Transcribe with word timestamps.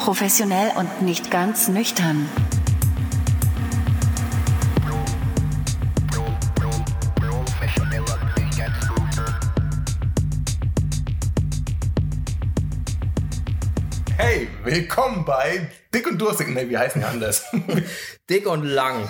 Professionell 0.00 0.72
und 0.76 1.02
nicht 1.02 1.30
ganz 1.30 1.68
nüchtern. 1.68 2.26
Hey, 14.16 14.48
willkommen 14.64 15.26
bei 15.26 15.68
Dick 15.92 16.06
und 16.06 16.16
Durstig. 16.18 16.48
Ne, 16.48 16.70
wie 16.70 16.78
heißen 16.78 17.02
die 17.02 17.06
anders? 17.06 17.44
Dick 18.30 18.46
und 18.46 18.64
lang. 18.64 19.06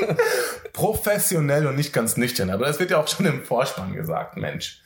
Professionell 0.72 1.66
und 1.66 1.74
nicht 1.74 1.92
ganz 1.92 2.16
nüchtern. 2.16 2.50
Aber 2.50 2.66
das 2.66 2.78
wird 2.78 2.92
ja 2.92 3.00
auch 3.00 3.08
schon 3.08 3.26
im 3.26 3.42
Vorspann 3.44 3.94
gesagt, 3.94 4.36
Mensch. 4.36 4.80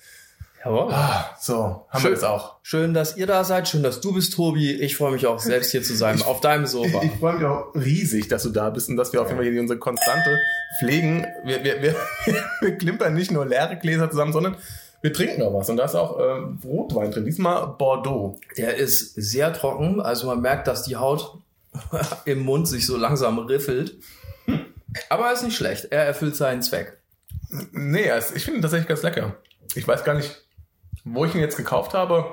Jawohl. 0.65 0.93
Ah, 0.93 1.37
so, 1.41 1.87
haben 1.89 2.03
wir 2.05 2.11
das 2.11 2.25
auch. 2.25 2.57
Schön, 2.63 2.93
dass 2.93 3.17
ihr 3.17 3.27
da 3.27 3.45
seid. 3.45 3.69
Schön, 3.69 3.83
dass 3.85 4.01
du 4.01 4.13
bist, 4.13 4.35
Tobi. 4.35 4.73
Ich 4.73 4.97
freue 4.97 5.13
mich 5.13 5.27
auch 5.27 5.39
selbst 5.39 5.71
hier 5.71 5.83
zu 5.83 5.95
sein, 5.95 6.21
auf 6.23 6.41
deinem 6.41 6.67
Sofa. 6.67 6.99
Ich, 7.03 7.13
ich 7.13 7.19
freue 7.21 7.35
mich 7.37 7.45
auch 7.45 7.75
riesig, 7.75 8.29
dass 8.29 8.43
du 8.43 8.51
da 8.51 8.69
bist 8.71 8.89
und 8.89 8.97
dass 8.97 9.13
wir 9.13 9.23
auf 9.23 9.29
jeden 9.29 9.39
Fall 9.41 9.51
hier 9.51 9.61
unsere 9.61 9.79
Konstante 9.79 10.39
pflegen. 10.79 11.27
Wir, 11.45 11.63
wir, 11.63 11.81
wir, 11.83 11.95
wir 12.61 12.77
klimpern 12.77 13.15
nicht 13.15 13.31
nur 13.31 13.47
leere 13.47 13.77
Gläser 13.77 14.11
zusammen, 14.11 14.33
sondern 14.33 14.57
wir 15.01 15.13
trinken 15.13 15.43
auch 15.43 15.55
was. 15.55 15.71
Und 15.71 15.77
da 15.77 15.85
ist 15.85 15.95
auch 15.95 16.19
äh, 16.19 16.67
Rotwein 16.67 17.13
drin. 17.13 17.25
Diesmal 17.25 17.69
Bordeaux. 17.79 18.41
Der 18.57 18.77
ist 18.77 19.15
sehr 19.15 19.53
trocken. 19.53 20.01
Also 20.01 20.27
man 20.27 20.41
merkt, 20.41 20.67
dass 20.67 20.83
die 20.83 20.97
Haut 20.97 21.39
im 22.25 22.41
Mund 22.41 22.67
sich 22.67 22.85
so 22.85 22.97
langsam 22.97 23.39
riffelt. 23.39 23.97
Aber 25.09 25.27
er 25.27 25.35
ist 25.35 25.45
nicht 25.45 25.57
schlecht. 25.57 25.87
Er 25.93 26.05
erfüllt 26.05 26.35
seinen 26.35 26.63
Zweck. 26.63 26.99
Nee, 27.71 28.09
es- 28.09 28.33
ich 28.33 28.43
finde 28.45 28.59
ihn 28.59 28.63
tatsächlich 28.63 28.89
ganz 28.89 29.03
lecker. 29.03 29.37
Ich 29.77 29.87
weiß 29.87 30.03
gar 30.03 30.15
nicht, 30.15 30.43
wo 31.05 31.25
ich 31.25 31.35
ihn 31.35 31.41
jetzt 31.41 31.57
gekauft 31.57 31.95
habe. 31.95 32.25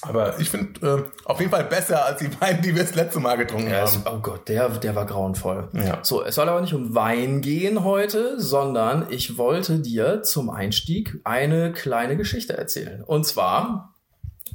Aber 0.00 0.38
ich 0.38 0.48
finde 0.50 0.86
äh, 0.86 1.02
auf 1.24 1.40
jeden 1.40 1.50
Fall 1.50 1.64
besser 1.64 2.04
als 2.04 2.20
die 2.20 2.40
Weine, 2.40 2.60
die 2.60 2.74
wir 2.74 2.84
das 2.84 2.94
letzte 2.94 3.18
Mal 3.18 3.36
getrunken 3.36 3.66
Er 3.68 3.82
haben. 3.84 4.02
oh 4.06 4.20
Gott, 4.20 4.48
der, 4.48 4.68
der 4.68 4.94
war 4.94 5.06
grauenvoll. 5.06 5.70
Ja. 5.72 5.98
So, 6.02 6.22
es 6.22 6.36
soll 6.36 6.48
aber 6.48 6.60
nicht 6.60 6.74
um 6.74 6.94
Wein 6.94 7.40
gehen 7.40 7.82
heute, 7.82 8.40
sondern 8.40 9.06
ich 9.10 9.38
wollte 9.38 9.80
dir 9.80 10.22
zum 10.22 10.50
Einstieg 10.50 11.20
eine 11.24 11.72
kleine 11.72 12.16
Geschichte 12.16 12.56
erzählen. 12.56 13.02
Und 13.02 13.26
zwar, 13.26 13.94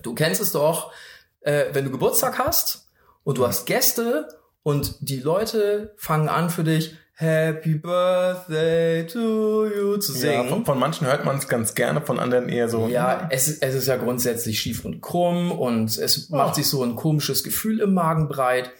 du 0.01 0.15
kennst 0.15 0.41
es 0.41 0.53
doch, 0.53 0.93
äh, 1.41 1.65
wenn 1.73 1.83
du 1.83 1.91
Geburtstag 1.91 2.39
hast 2.39 2.87
und 3.25 3.37
du 3.37 3.45
hast 3.45 3.65
Gäste 3.65 4.29
und 4.63 4.95
die 5.01 5.19
Leute 5.19 5.93
fangen 5.97 6.29
an 6.29 6.49
für 6.49 6.63
dich 6.63 6.95
Happy 7.15 7.75
Birthday 7.75 9.05
to 9.05 9.65
you 9.67 9.97
zu 9.97 10.13
Ja, 10.13 10.19
singen. 10.19 10.49
von, 10.49 10.65
von 10.65 10.79
manchen 10.79 11.05
hört 11.07 11.25
man 11.25 11.37
es 11.37 11.47
ganz 11.47 11.75
gerne, 11.75 12.01
von 12.01 12.19
anderen 12.19 12.49
eher 12.49 12.69
so. 12.69 12.87
Ja, 12.87 13.27
es, 13.31 13.47
ist- 13.47 13.61
es 13.63 13.75
ist 13.75 13.87
ja 13.87 13.97
grundsätzlich 13.97 14.59
schief 14.59 14.83
und 14.83 15.01
krumm 15.01 15.51
und 15.51 15.95
es 15.97 16.29
macht 16.31 16.55
sich 16.55 16.67
so 16.67 16.83
ein 16.83 16.95
komisches 16.95 17.43
Gefühl 17.43 17.79
im 17.81 17.93
Magen 17.93 18.27
breit. 18.27 18.71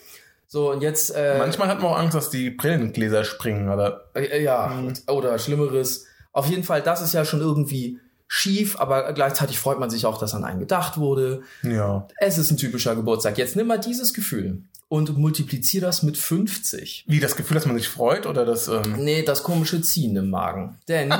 So, 0.47 0.71
und 0.71 0.81
jetzt, 0.81 1.11
äh, 1.15 1.37
Manchmal 1.37 1.67
hat 1.67 1.79
man 1.79 1.91
auch 1.91 1.97
Angst, 1.97 2.15
dass 2.15 2.29
die 2.29 2.49
Brillengläser 2.49 3.23
springen, 3.23 3.69
oder? 3.69 4.05
äh, 4.15 4.43
ja, 4.43 4.71
oder 5.07 5.37
Schlimmeres. 5.39 6.05
Auf 6.31 6.47
jeden 6.47 6.63
Fall, 6.63 6.81
das 6.81 7.01
ist 7.01 7.13
ja 7.13 7.25
schon 7.25 7.39
irgendwie 7.41 7.99
schief, 8.27 8.79
aber 8.79 9.13
gleichzeitig 9.13 9.59
freut 9.59 9.79
man 9.79 9.91
sich 9.91 10.07
auch, 10.07 10.17
dass 10.17 10.33
an 10.33 10.43
einen 10.43 10.59
gedacht 10.59 10.97
wurde. 10.97 11.41
Ja. 11.61 12.07
Es 12.17 12.39
ist 12.39 12.49
ein 12.49 12.57
typischer 12.57 12.95
Geburtstag. 12.95 13.37
Jetzt 13.37 13.55
nimm 13.55 13.67
mal 13.67 13.79
dieses 13.79 14.11
Gefühl 14.13 14.63
und 14.93 15.17
multiplizier 15.17 15.81
das 15.81 16.03
mit 16.03 16.19
50. 16.19 17.05
Wie 17.07 17.19
das 17.19 17.35
Gefühl, 17.35 17.55
dass 17.55 17.65
man 17.65 17.75
sich 17.75 17.87
freut, 17.87 18.27
oder 18.27 18.45
das. 18.45 18.67
Ähm, 18.67 18.97
Nee, 18.99 19.23
das 19.23 19.41
komische 19.41 19.81
Ziehen 19.81 20.15
im 20.15 20.29
Magen. 20.29 20.77
Denn 20.87 21.11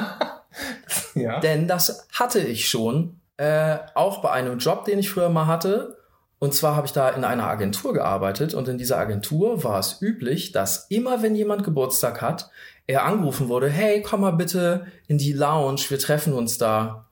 ja. 1.16 1.40
Denn 1.40 1.68
das 1.68 2.08
hatte 2.14 2.40
ich 2.40 2.70
schon, 2.70 3.20
äh, 3.38 3.80
auch 3.96 4.22
bei 4.22 4.30
einem 4.30 4.60
Job, 4.60 4.86
den 4.86 5.00
ich 5.00 5.10
früher 5.10 5.30
mal 5.30 5.48
hatte. 5.48 5.98
Und 6.38 6.54
zwar 6.54 6.76
habe 6.76 6.86
ich 6.86 6.94
da 6.94 7.10
in 7.10 7.24
einer 7.24 7.48
Agentur 7.48 7.94
gearbeitet 7.94 8.54
und 8.54 8.68
in 8.68 8.78
dieser 8.78 9.00
Agentur 9.00 9.64
war 9.64 9.80
es 9.80 10.04
üblich, 10.04 10.52
dass 10.52 10.86
immer 10.90 11.24
wenn 11.24 11.36
jemand 11.36 11.64
Geburtstag 11.64 12.22
hat, 12.22 12.52
er 12.86 13.06
angerufen 13.06 13.48
wurde, 13.48 13.72
hey, 13.72 14.04
komm 14.04 14.22
mal 14.22 14.34
bitte 14.34 14.86
in 15.08 15.18
die 15.18 15.34
Lounge, 15.34 15.82
wir 15.88 15.98
treffen 15.98 16.34
uns 16.34 16.60
da. 16.60 17.08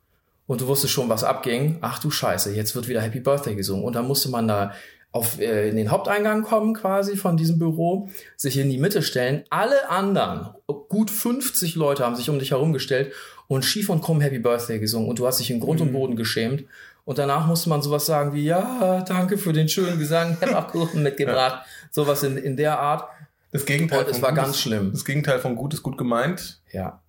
Und 0.46 0.62
du 0.62 0.68
wusstest 0.68 0.94
schon, 0.94 1.09
was 1.09 1.24
abging. 1.24 1.80
Ach 1.81 1.97
du 1.97 2.12
Scheiße, 2.12 2.53
jetzt 2.53 2.75
wird 2.75 2.88
wieder 2.88 3.02
Happy 3.02 3.19
Birthday 3.19 3.56
gesungen. 3.56 3.84
Und 3.84 3.96
dann 3.96 4.06
musste 4.06 4.30
man 4.30 4.47
da 4.47 4.74
auf, 5.12 5.40
äh, 5.40 5.70
in 5.70 5.76
den 5.76 5.92
Haupteingang 5.92 6.44
kommen 6.44 6.74
quasi 6.74 7.18
von 7.18 7.36
diesem 7.38 7.60
Büro, 7.60 8.10
sich 8.38 8.58
in 8.58 8.70
die 8.70 8.78
Mitte 8.78 9.02
stellen. 9.02 9.44
Alle 9.50 9.90
anderen, 9.90 10.50
gut 10.90 11.12
50 11.12 11.76
Leute 11.76 12.06
haben 12.06 12.16
sich 12.16 12.30
um 12.30 12.40
dich 12.40 12.52
herumgestellt 12.52 13.12
und 13.48 13.66
schief 13.66 13.90
und 13.90 14.02
krumm 14.02 14.22
Happy 14.22 14.40
Birthday 14.40 14.80
gesungen. 14.80 15.10
Und 15.10 15.20
du 15.20 15.28
hast 15.28 15.40
dich 15.40 15.52
in 15.52 15.60
Grund 15.60 15.82
und 15.82 15.92
Boden 15.92 16.16
geschämt. 16.16 16.64
Und 17.04 17.18
danach 17.18 17.48
musste 17.48 17.68
man 17.70 17.82
sowas 17.82 18.06
sagen 18.06 18.34
wie, 18.34 18.46
ja, 18.46 19.02
danke 19.08 19.38
für 19.38 19.52
den 19.54 19.68
schönen 19.68 20.00
Gesang, 20.00 20.38
ich 20.40 20.48
habe 20.48 20.58
auch 20.58 20.68
Kuchen 20.72 21.04
mitgebracht. 21.04 21.66
Sowas 21.90 22.24
in, 22.24 22.38
in 22.38 22.56
der 22.56 22.80
Art. 22.80 23.10
Das 23.52 23.66
Gegenteil. 23.66 24.06
Und 24.06 24.08
es 24.12 24.14
von 24.18 24.22
war 24.22 24.30
gut 24.30 24.38
ganz 24.38 24.50
ist- 24.56 24.62
schlimm. 24.62 24.92
Das 24.94 25.04
Gegenteil 25.04 25.40
von 25.40 25.56
gut 25.56 25.74
ist 25.74 25.84
gut 25.84 25.98
gemeint. 25.98 26.62
Ja, 26.72 27.02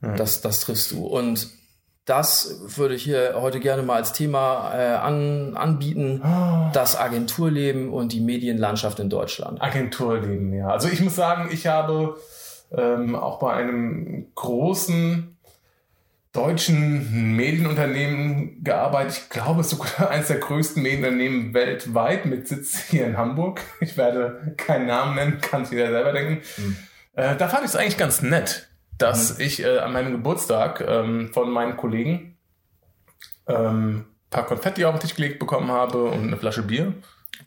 das, 0.00 0.40
das 0.40 0.60
triffst 0.60 0.90
du. 0.90 1.06
Und 1.06 1.48
das 2.04 2.60
würde 2.76 2.94
ich 2.94 3.02
hier 3.02 3.34
heute 3.36 3.60
gerne 3.60 3.82
mal 3.82 3.96
als 3.96 4.12
Thema 4.12 4.74
äh, 4.74 4.94
an, 4.96 5.56
anbieten. 5.56 6.20
Das 6.72 6.98
Agenturleben 6.98 7.90
und 7.90 8.12
die 8.12 8.20
Medienlandschaft 8.20 9.00
in 9.00 9.08
Deutschland. 9.08 9.62
Agenturleben, 9.62 10.52
ja. 10.52 10.68
Also 10.68 10.88
ich 10.88 11.00
muss 11.00 11.16
sagen, 11.16 11.48
ich 11.50 11.66
habe 11.66 12.16
ähm, 12.76 13.16
auch 13.16 13.38
bei 13.38 13.54
einem 13.54 14.26
großen 14.34 15.34
deutschen 16.34 17.36
Medienunternehmen 17.36 18.62
gearbeitet. 18.62 19.22
Ich 19.22 19.30
glaube, 19.30 19.60
es 19.60 19.72
ist 19.72 19.78
sogar 19.78 20.10
eines 20.10 20.26
der 20.26 20.38
größten 20.38 20.82
Medienunternehmen 20.82 21.54
weltweit 21.54 22.26
mit 22.26 22.48
Sitz 22.48 22.78
hier 22.90 23.06
in 23.06 23.16
Hamburg. 23.16 23.62
Ich 23.80 23.96
werde 23.96 24.54
keinen 24.58 24.86
Namen 24.86 25.14
nennen, 25.14 25.40
kann 25.40 25.64
sich 25.64 25.74
jeder 25.74 25.90
selber 25.90 26.12
denken. 26.12 26.42
Äh, 27.14 27.36
da 27.36 27.48
fand 27.48 27.64
ich 27.64 27.70
es 27.70 27.76
eigentlich 27.76 27.96
ganz 27.96 28.20
nett, 28.20 28.68
dass 28.98 29.38
ich 29.38 29.62
äh, 29.62 29.78
an 29.78 29.92
meinem 29.92 30.12
Geburtstag 30.12 30.80
ähm, 30.86 31.30
von 31.32 31.50
meinen 31.50 31.76
Kollegen 31.76 32.36
ähm, 33.46 34.06
paar 34.30 34.46
Konfetti 34.46 34.84
auf 34.84 34.94
den 34.94 35.00
Tisch 35.00 35.14
gelegt 35.14 35.38
bekommen 35.38 35.70
habe 35.70 36.04
und 36.04 36.26
eine 36.26 36.36
Flasche 36.36 36.62
Bier. 36.62 36.94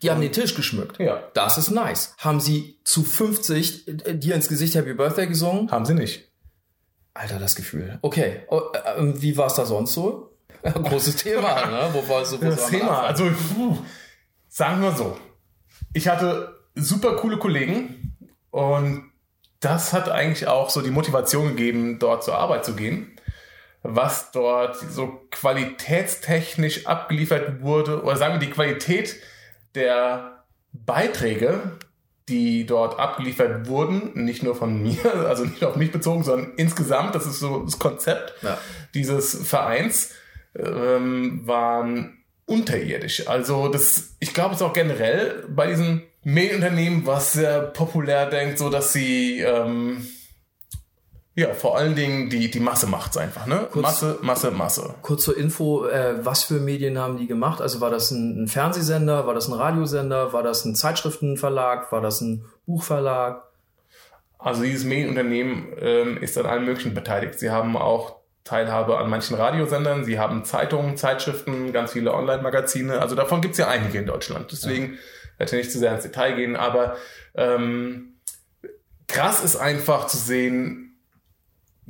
Die 0.02 0.10
haben 0.10 0.20
den 0.20 0.32
Tisch 0.32 0.54
geschmückt. 0.54 0.98
Ja. 0.98 1.22
Das 1.34 1.58
ist 1.58 1.70
nice. 1.70 2.14
Haben 2.18 2.40
sie 2.40 2.78
zu 2.84 3.02
50 3.02 3.88
äh, 3.88 4.14
dir 4.14 4.34
ins 4.34 4.48
Gesicht 4.48 4.74
Happy 4.74 4.94
Birthday 4.94 5.26
gesungen? 5.26 5.70
Haben 5.70 5.84
sie 5.84 5.94
nicht. 5.94 6.28
Alter, 7.14 7.38
das 7.38 7.56
Gefühl. 7.56 7.98
Okay. 8.02 8.42
Oh, 8.48 8.62
äh, 8.72 9.00
äh, 9.00 9.22
wie 9.22 9.36
war 9.36 9.46
es 9.46 9.54
da 9.54 9.66
sonst 9.66 9.94
so? 9.94 10.36
Großes 10.62 11.16
Thema, 11.16 11.66
ne? 11.70 11.88
Wo 11.92 12.08
war 12.08 12.24
so, 12.24 12.40
wo 12.40 12.44
Das 12.44 12.68
Thema, 12.68 13.02
also 13.02 13.24
puh, 13.54 13.78
sagen 14.48 14.82
wir 14.82 14.92
so, 14.92 15.16
ich 15.92 16.08
hatte 16.08 16.54
super 16.74 17.16
coole 17.16 17.38
Kollegen 17.38 18.16
und 18.50 19.10
das 19.60 19.92
hat 19.92 20.08
eigentlich 20.08 20.46
auch 20.46 20.70
so 20.70 20.80
die 20.82 20.90
Motivation 20.90 21.48
gegeben, 21.48 21.98
dort 21.98 22.24
zur 22.24 22.38
Arbeit 22.38 22.64
zu 22.64 22.74
gehen. 22.74 23.12
Was 23.82 24.30
dort 24.32 24.76
so 24.76 25.20
qualitätstechnisch 25.30 26.86
abgeliefert 26.86 27.62
wurde, 27.62 28.02
oder 28.02 28.16
sagen 28.16 28.34
wir 28.34 28.46
die 28.46 28.52
Qualität 28.52 29.16
der 29.74 30.44
Beiträge, 30.72 31.78
die 32.28 32.66
dort 32.66 32.98
abgeliefert 32.98 33.68
wurden, 33.68 34.12
nicht 34.14 34.42
nur 34.42 34.54
von 34.54 34.82
mir, 34.82 34.98
also 35.28 35.44
nicht 35.44 35.64
auf 35.64 35.76
mich 35.76 35.90
bezogen, 35.92 36.24
sondern 36.24 36.52
insgesamt, 36.56 37.14
das 37.14 37.26
ist 37.26 37.40
so 37.40 37.62
das 37.64 37.78
Konzept 37.78 38.34
Ja. 38.42 38.58
dieses 38.94 39.48
Vereins, 39.48 40.12
ähm, 40.56 41.42
waren 41.46 42.18
unterirdisch. 42.46 43.28
Also 43.28 43.68
das, 43.68 44.16
ich 44.20 44.34
glaube 44.34 44.54
es 44.54 44.62
auch 44.62 44.72
generell 44.72 45.44
bei 45.48 45.66
diesen 45.66 46.02
Medienunternehmen, 46.32 47.06
was 47.06 47.32
sehr 47.32 47.60
populär 47.62 48.26
denkt, 48.26 48.58
so 48.58 48.68
dass 48.70 48.92
sie 48.92 49.40
ähm, 49.40 50.06
ja 51.34 51.54
vor 51.54 51.78
allen 51.78 51.94
Dingen 51.94 52.28
die 52.28 52.50
die 52.50 52.60
Masse 52.60 52.86
macht's 52.86 53.16
einfach, 53.16 53.46
ne? 53.46 53.66
Kurz- 53.70 53.82
Masse, 53.82 54.18
Masse, 54.22 54.50
Masse. 54.50 54.94
Kurz 55.02 55.24
zur 55.24 55.36
Info, 55.38 55.86
äh, 55.86 56.24
was 56.24 56.44
für 56.44 56.60
Medien 56.60 56.98
haben 56.98 57.16
die 57.16 57.26
gemacht? 57.26 57.60
Also 57.62 57.80
war 57.80 57.90
das 57.90 58.10
ein, 58.10 58.42
ein 58.44 58.48
Fernsehsender, 58.48 59.26
war 59.26 59.34
das 59.34 59.48
ein 59.48 59.54
Radiosender, 59.54 60.32
war 60.32 60.42
das 60.42 60.64
ein 60.64 60.74
Zeitschriftenverlag, 60.74 61.90
war 61.92 62.00
das 62.02 62.20
ein 62.20 62.44
Buchverlag? 62.66 63.42
Also 64.38 64.62
dieses 64.62 64.84
Medienunternehmen 64.84 65.68
ähm, 65.80 66.18
ist 66.18 66.36
an 66.38 66.46
allem 66.46 66.64
Möglichen 66.66 66.94
beteiligt. 66.94 67.38
Sie 67.38 67.50
haben 67.50 67.76
auch 67.76 68.16
Teilhabe 68.44 68.98
an 68.98 69.10
manchen 69.10 69.34
Radiosendern, 69.36 70.04
sie 70.04 70.18
haben 70.18 70.44
Zeitungen, 70.44 70.96
Zeitschriften, 70.96 71.72
ganz 71.72 71.92
viele 71.92 72.14
Online-Magazine. 72.14 73.00
Also 73.00 73.14
davon 73.16 73.40
gibt's 73.40 73.58
ja 73.58 73.68
einige 73.68 73.98
in 73.98 74.06
Deutschland. 74.06 74.52
Deswegen 74.52 74.98
werde 75.38 75.56
ich 75.56 75.64
nicht 75.64 75.72
zu 75.72 75.78
sehr 75.78 75.94
ins 75.94 76.02
Detail 76.02 76.36
gehen, 76.36 76.56
aber 76.56 76.96
ähm, 77.34 78.14
krass 79.06 79.42
ist 79.42 79.56
einfach 79.56 80.06
zu 80.06 80.18
sehen, 80.18 80.88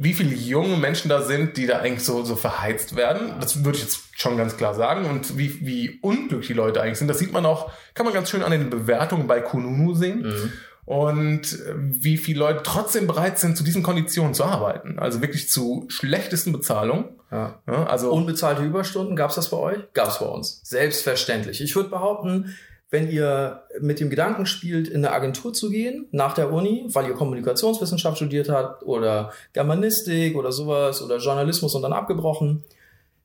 wie 0.00 0.14
viele 0.14 0.34
junge 0.34 0.76
Menschen 0.76 1.08
da 1.08 1.22
sind, 1.22 1.56
die 1.56 1.66
da 1.66 1.80
eigentlich 1.80 2.04
so, 2.04 2.22
so 2.22 2.36
verheizt 2.36 2.94
werden. 2.94 3.34
Das 3.40 3.64
würde 3.64 3.78
ich 3.78 3.84
jetzt 3.84 3.98
schon 4.16 4.36
ganz 4.36 4.56
klar 4.56 4.74
sagen. 4.74 5.06
Und 5.06 5.36
wie, 5.36 5.66
wie 5.66 5.98
unglücklich 6.02 6.46
die 6.46 6.52
Leute 6.52 6.80
eigentlich 6.80 6.98
sind, 6.98 7.08
das 7.08 7.18
sieht 7.18 7.32
man 7.32 7.44
auch, 7.44 7.72
kann 7.94 8.06
man 8.06 8.14
ganz 8.14 8.30
schön 8.30 8.44
an 8.44 8.52
den 8.52 8.70
Bewertungen 8.70 9.26
bei 9.26 9.40
Kununu 9.40 9.94
sehen. 9.94 10.52
Und 10.84 11.52
äh, 11.52 11.74
wie 11.76 12.16
viele 12.16 12.38
Leute 12.38 12.62
trotzdem 12.62 13.08
bereit 13.08 13.40
sind, 13.40 13.58
zu 13.58 13.64
diesen 13.64 13.82
Konditionen 13.82 14.34
zu 14.34 14.44
arbeiten. 14.44 15.00
Also 15.00 15.20
wirklich 15.20 15.50
zu 15.50 15.84
schlechtesten 15.88 16.52
Bezahlungen. 16.52 17.06
Ja. 17.30 17.60
Ja, 17.66 17.84
also 17.84 18.10
Unbezahlte 18.12 18.62
Überstunden, 18.62 19.16
gab's 19.16 19.34
das 19.34 19.50
bei 19.50 19.58
euch? 19.58 19.78
Gab's 19.92 20.20
bei 20.20 20.26
uns. 20.26 20.60
Selbstverständlich. 20.64 21.60
Ich 21.60 21.76
würde 21.76 21.90
behaupten, 21.90 22.56
wenn 22.90 23.10
ihr 23.10 23.64
mit 23.80 24.00
dem 24.00 24.08
Gedanken 24.08 24.46
spielt, 24.46 24.88
in 24.88 25.04
eine 25.04 25.14
Agentur 25.14 25.52
zu 25.52 25.68
gehen, 25.68 26.06
nach 26.10 26.32
der 26.32 26.52
Uni, 26.52 26.86
weil 26.88 27.06
ihr 27.06 27.14
Kommunikationswissenschaft 27.14 28.16
studiert 28.16 28.48
habt 28.48 28.82
oder 28.82 29.32
Germanistik 29.52 30.36
oder 30.36 30.52
sowas 30.52 31.02
oder 31.02 31.18
Journalismus 31.18 31.74
und 31.74 31.82
dann 31.82 31.92
abgebrochen, 31.92 32.64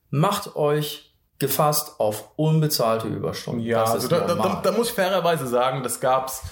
macht 0.09 0.55
euch 0.55 1.13
gefasst 1.39 1.99
auf 1.99 2.29
unbezahlte 2.35 3.07
Überstunden. 3.07 3.61
Ja, 3.65 3.81
Das 3.81 3.91
also 3.91 4.07
da, 4.07 4.21
da, 4.21 4.61
da 4.63 4.71
muss 4.71 4.89
ich 4.89 4.93
fairerweise 4.93 5.47
sagen, 5.47 5.83
das 5.83 5.99
gab's, 5.99 6.43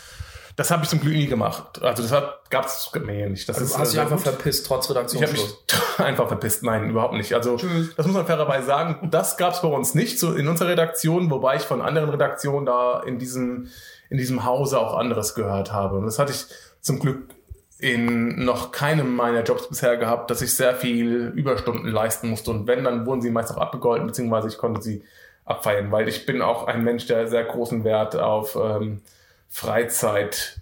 das 0.61 0.69
habe 0.69 0.83
ich 0.83 0.89
zum 0.89 0.99
Glück 0.99 1.15
nie 1.15 1.25
gemacht. 1.25 1.81
Also 1.81 2.03
das 2.03 2.11
hat, 2.11 2.47
gab's 2.51 2.91
nee, 3.03 3.27
nicht. 3.27 3.49
Das 3.49 3.57
du 3.57 3.63
ist 3.63 3.79
hast 3.79 3.87
äh, 3.87 3.91
dich 3.93 3.99
einfach 3.99 4.17
gut. 4.17 4.25
verpisst, 4.25 4.67
trotz 4.67 4.87
Ich 4.91 4.95
habe 4.95 5.05
mich 5.07 5.15
Redaktionsschluss. 5.41 5.97
einfach 5.99 6.27
verpisst. 6.27 6.61
Nein, 6.61 6.87
überhaupt 6.91 7.15
nicht. 7.15 7.33
Also 7.33 7.57
Tschüss. 7.57 7.95
das 7.95 8.05
muss 8.05 8.15
man 8.15 8.27
fairerweise 8.27 8.67
sagen. 8.67 9.09
Das 9.09 9.37
gab 9.37 9.53
es 9.53 9.63
bei 9.63 9.69
uns 9.69 9.95
nicht 9.95 10.19
so 10.19 10.33
in 10.35 10.47
unserer 10.47 10.69
Redaktion, 10.69 11.31
wobei 11.31 11.55
ich 11.55 11.63
von 11.63 11.81
anderen 11.81 12.11
Redaktionen 12.11 12.67
da 12.67 13.01
in 13.01 13.17
diesem 13.17 13.69
in 14.11 14.17
diesem 14.19 14.45
Hause 14.45 14.79
auch 14.79 14.95
anderes 14.95 15.33
gehört 15.33 15.73
habe. 15.73 15.97
Und 15.97 16.05
das 16.05 16.19
hatte 16.19 16.31
ich 16.31 16.45
zum 16.79 16.99
Glück 16.99 17.33
in 17.79 18.45
noch 18.45 18.71
keinem 18.71 19.15
meiner 19.15 19.41
Jobs 19.41 19.67
bisher 19.67 19.97
gehabt, 19.97 20.29
dass 20.29 20.43
ich 20.43 20.53
sehr 20.53 20.75
viel 20.75 21.31
Überstunden 21.33 21.87
leisten 21.87 22.29
musste. 22.29 22.51
Und 22.51 22.67
wenn, 22.67 22.83
dann 22.83 23.07
wurden 23.07 23.21
sie 23.23 23.31
meist 23.31 23.51
auch 23.51 23.57
abgegolten, 23.57 24.05
beziehungsweise 24.05 24.47
ich 24.47 24.59
konnte 24.59 24.83
sie 24.83 25.03
abfeiern, 25.43 25.91
weil 25.91 26.07
ich 26.07 26.27
bin 26.27 26.43
auch 26.43 26.67
ein 26.67 26.83
Mensch, 26.83 27.07
der 27.07 27.27
sehr 27.27 27.45
großen 27.45 27.83
Wert 27.83 28.15
auf 28.15 28.55
ähm, 28.55 29.01
Freizeit 29.51 30.61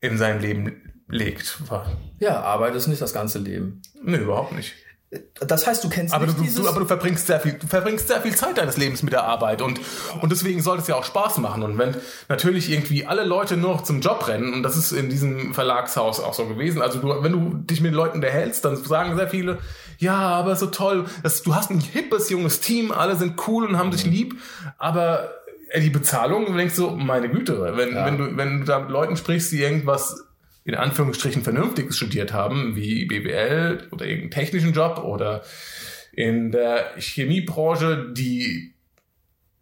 in 0.00 0.16
seinem 0.16 0.40
Leben 0.40 1.02
legt. 1.08 1.58
Ja, 2.20 2.40
Arbeit 2.40 2.74
ist 2.76 2.86
nicht 2.86 3.02
das 3.02 3.12
ganze 3.12 3.38
Leben. 3.38 3.82
Nee, 4.02 4.18
überhaupt 4.18 4.52
nicht. 4.52 4.72
Das 5.40 5.66
heißt, 5.66 5.84
du 5.84 5.88
kennst 5.88 6.14
Aber 6.14 6.26
du, 6.26 6.32
nicht 6.32 6.44
dieses... 6.44 6.62
du, 6.62 6.68
aber 6.68 6.80
du 6.80 6.86
verbringst 6.86 7.26
sehr 7.26 7.38
viel, 7.38 7.52
du 7.52 7.66
verbringst 7.66 8.08
sehr 8.08 8.20
viel 8.20 8.34
Zeit 8.34 8.58
deines 8.58 8.76
Lebens 8.76 9.02
mit 9.02 9.12
der 9.12 9.24
Arbeit 9.24 9.62
und, 9.62 9.80
und 10.20 10.32
deswegen 10.32 10.60
sollte 10.60 10.82
es 10.82 10.88
ja 10.88 10.96
auch 10.96 11.04
Spaß 11.04 11.38
machen. 11.38 11.62
Und 11.62 11.78
wenn 11.78 11.94
natürlich 12.28 12.70
irgendwie 12.70 13.06
alle 13.06 13.24
Leute 13.24 13.56
nur 13.56 13.72
noch 13.72 13.82
zum 13.82 14.00
Job 14.00 14.26
rennen, 14.26 14.54
und 14.54 14.62
das 14.62 14.76
ist 14.76 14.92
in 14.92 15.10
diesem 15.10 15.54
Verlagshaus 15.54 16.20
auch 16.20 16.34
so 16.34 16.46
gewesen, 16.46 16.82
also 16.82 16.98
du, 16.98 17.22
wenn 17.22 17.32
du 17.32 17.54
dich 17.54 17.80
mit 17.80 17.92
den 17.92 17.96
Leuten 17.96 18.16
unterhältst, 18.16 18.64
dann 18.64 18.76
sagen 18.76 19.16
sehr 19.16 19.28
viele, 19.28 19.58
ja, 19.98 20.16
aber 20.16 20.56
so 20.56 20.66
toll, 20.66 21.06
das, 21.22 21.42
du 21.42 21.54
hast 21.54 21.70
ein 21.70 21.80
hippes, 21.80 22.30
junges 22.30 22.60
Team, 22.60 22.90
alle 22.90 23.16
sind 23.16 23.40
cool 23.46 23.66
und 23.66 23.78
haben 23.78 23.90
dich 23.92 24.04
lieb, 24.04 24.40
aber 24.78 25.30
die 25.78 25.90
Bezahlung, 25.90 26.46
du 26.46 26.54
denkst 26.54 26.74
so, 26.74 26.90
meine 26.90 27.28
Güte, 27.28 27.76
wenn, 27.76 27.94
Ja. 27.94 28.06
wenn 28.06 28.18
du, 28.18 28.36
wenn 28.36 28.60
du 28.60 28.64
da 28.64 28.80
mit 28.80 28.90
Leuten 28.90 29.16
sprichst, 29.16 29.52
die 29.52 29.62
irgendwas 29.62 30.24
in 30.64 30.74
Anführungsstrichen 30.74 31.42
Vernünftiges 31.42 31.96
studiert 31.96 32.32
haben, 32.32 32.74
wie 32.76 33.04
BWL 33.04 33.88
oder 33.90 34.06
irgendeinen 34.06 34.30
technischen 34.30 34.72
Job 34.72 34.98
oder 35.04 35.42
in 36.12 36.52
der 36.52 36.92
Chemiebranche, 36.96 38.12
die 38.12 38.73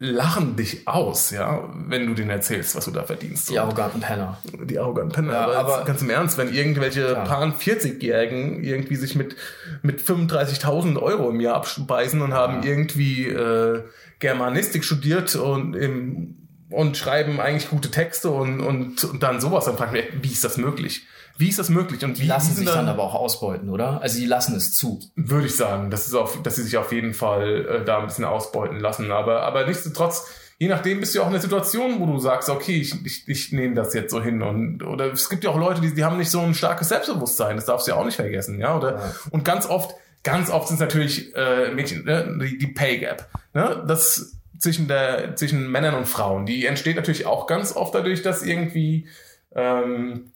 lachen 0.03 0.57
dich 0.57 0.85
aus, 0.85 1.31
ja, 1.31 1.69
wenn 1.87 2.05
du 2.05 2.13
denen 2.13 2.29
erzählst, 2.29 2.75
was 2.75 2.83
du 2.85 2.91
da 2.91 3.03
verdienst. 3.03 3.49
die 3.49 3.57
arroganten 3.57 4.01
Penner. 4.01 4.37
die 4.65 4.77
arroganten 4.77 5.13
Penner. 5.13 5.31
Ja, 5.33 5.41
aber, 5.45 5.77
aber- 5.77 5.85
ganz 5.85 6.01
im 6.01 6.09
Ernst, 6.09 6.37
wenn 6.37 6.53
irgendwelche 6.53 7.07
Klar. 7.07 7.25
paar 7.25 7.43
40-Jährigen 7.47 8.61
irgendwie 8.63 8.97
sich 8.97 9.15
mit, 9.15 9.37
mit 9.81 10.01
35.000 10.01 11.01
Euro 11.01 11.29
im 11.29 11.39
Jahr 11.39 11.55
abspeisen 11.55 12.21
und 12.21 12.33
haben 12.33 12.63
irgendwie 12.63 13.27
äh, 13.27 13.83
Germanistik 14.19 14.83
studiert 14.83 15.35
und 15.35 15.75
im 15.75 16.35
und 16.69 16.97
schreiben 16.97 17.39
eigentlich 17.39 17.69
gute 17.69 17.91
Texte 17.91 18.31
und, 18.31 18.59
und, 18.59 19.03
und 19.03 19.21
dann 19.21 19.39
sowas, 19.39 19.65
dann 19.65 19.77
fragt 19.77 19.93
man, 19.93 20.01
wie 20.23 20.31
ist 20.31 20.43
das 20.43 20.57
möglich? 20.57 21.05
Wie 21.37 21.49
ist 21.49 21.57
das 21.57 21.69
möglich? 21.69 22.03
Und 22.03 22.17
wie 22.17 22.23
Die 22.23 22.27
lassen 22.27 22.51
wie 22.51 22.55
sind 22.55 22.65
sich 22.65 22.75
dann 22.75 22.87
aber 22.87 23.03
auch 23.03 23.15
ausbeuten, 23.15 23.69
oder? 23.69 24.01
Also 24.01 24.19
die 24.19 24.25
lassen 24.25 24.55
es 24.55 24.75
zu. 24.75 24.99
würde 25.15 25.47
ich 25.47 25.55
sagen, 25.55 25.89
das 25.89 26.07
ist 26.07 26.13
auf, 26.13 26.41
dass 26.43 26.55
sie 26.55 26.63
sich 26.63 26.77
auf 26.77 26.91
jeden 26.91 27.13
Fall 27.13 27.65
äh, 27.65 27.85
da 27.85 27.99
ein 27.99 28.07
bisschen 28.07 28.25
ausbeuten 28.25 28.79
lassen. 28.79 29.11
Aber, 29.11 29.41
aber 29.41 29.65
nichtsdestotrotz, 29.65 30.27
je 30.59 30.67
nachdem 30.67 30.99
bist 30.99 31.13
du 31.13 31.19
ja 31.19 31.23
auch 31.23 31.27
in 31.27 31.33
der 31.33 31.41
Situation, 31.41 31.99
wo 31.99 32.05
du 32.05 32.19
sagst, 32.19 32.49
okay, 32.49 32.79
ich, 32.79 33.05
ich, 33.05 33.27
ich 33.27 33.51
nehme 33.51 33.73
das 33.73 33.93
jetzt 33.93 34.11
so 34.11 34.21
hin. 34.21 34.43
Und, 34.43 34.83
oder 34.83 35.11
es 35.11 35.29
gibt 35.29 35.43
ja 35.43 35.49
auch 35.49 35.57
Leute, 35.57 35.81
die, 35.81 35.93
die 35.93 36.03
haben 36.03 36.17
nicht 36.17 36.29
so 36.29 36.39
ein 36.39 36.53
starkes 36.53 36.89
Selbstbewusstsein. 36.89 37.55
Das 37.55 37.65
darfst 37.65 37.87
du 37.87 37.91
ja 37.91 37.97
auch 37.97 38.05
nicht 38.05 38.15
vergessen. 38.15 38.59
Ja, 38.59 38.77
oder? 38.77 38.97
Ja. 38.97 39.13
Und 39.31 39.43
ganz 39.43 39.65
oft, 39.65 39.95
ganz 40.23 40.51
oft 40.51 40.67
sind 40.67 40.75
es 40.75 40.81
natürlich 40.81 41.35
äh, 41.35 41.71
Mädchen, 41.71 42.05
ne? 42.05 42.37
die, 42.41 42.59
die 42.59 42.67
Pay 42.67 42.99
Gap. 42.99 43.27
Ne? 43.53 43.83
Das 43.87 44.37
zwischen 44.59 44.87
der, 44.87 45.35
zwischen 45.35 45.69
Männern 45.69 45.95
und 45.95 46.07
Frauen. 46.07 46.45
Die 46.45 46.65
entsteht 46.65 46.95
natürlich 46.95 47.25
auch 47.25 47.47
ganz 47.47 47.75
oft 47.75 47.93
dadurch, 47.93 48.21
dass 48.21 48.43
irgendwie 48.43 49.07
ähm, 49.55 50.31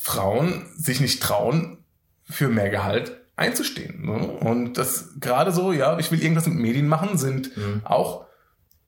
Frauen 0.00 0.66
sich 0.76 1.00
nicht 1.00 1.22
trauen, 1.22 1.78
für 2.24 2.48
mehr 2.48 2.70
Gehalt 2.70 3.16
einzustehen. 3.36 4.04
Ne? 4.04 4.12
Und 4.18 4.74
das 4.78 5.14
gerade 5.20 5.52
so, 5.52 5.72
ja, 5.72 5.98
ich 5.98 6.10
will 6.10 6.22
irgendwas 6.22 6.46
mit 6.46 6.58
Medien 6.58 6.88
machen, 6.88 7.16
sind 7.18 7.56
Mhm. 7.56 7.82
auch 7.84 8.26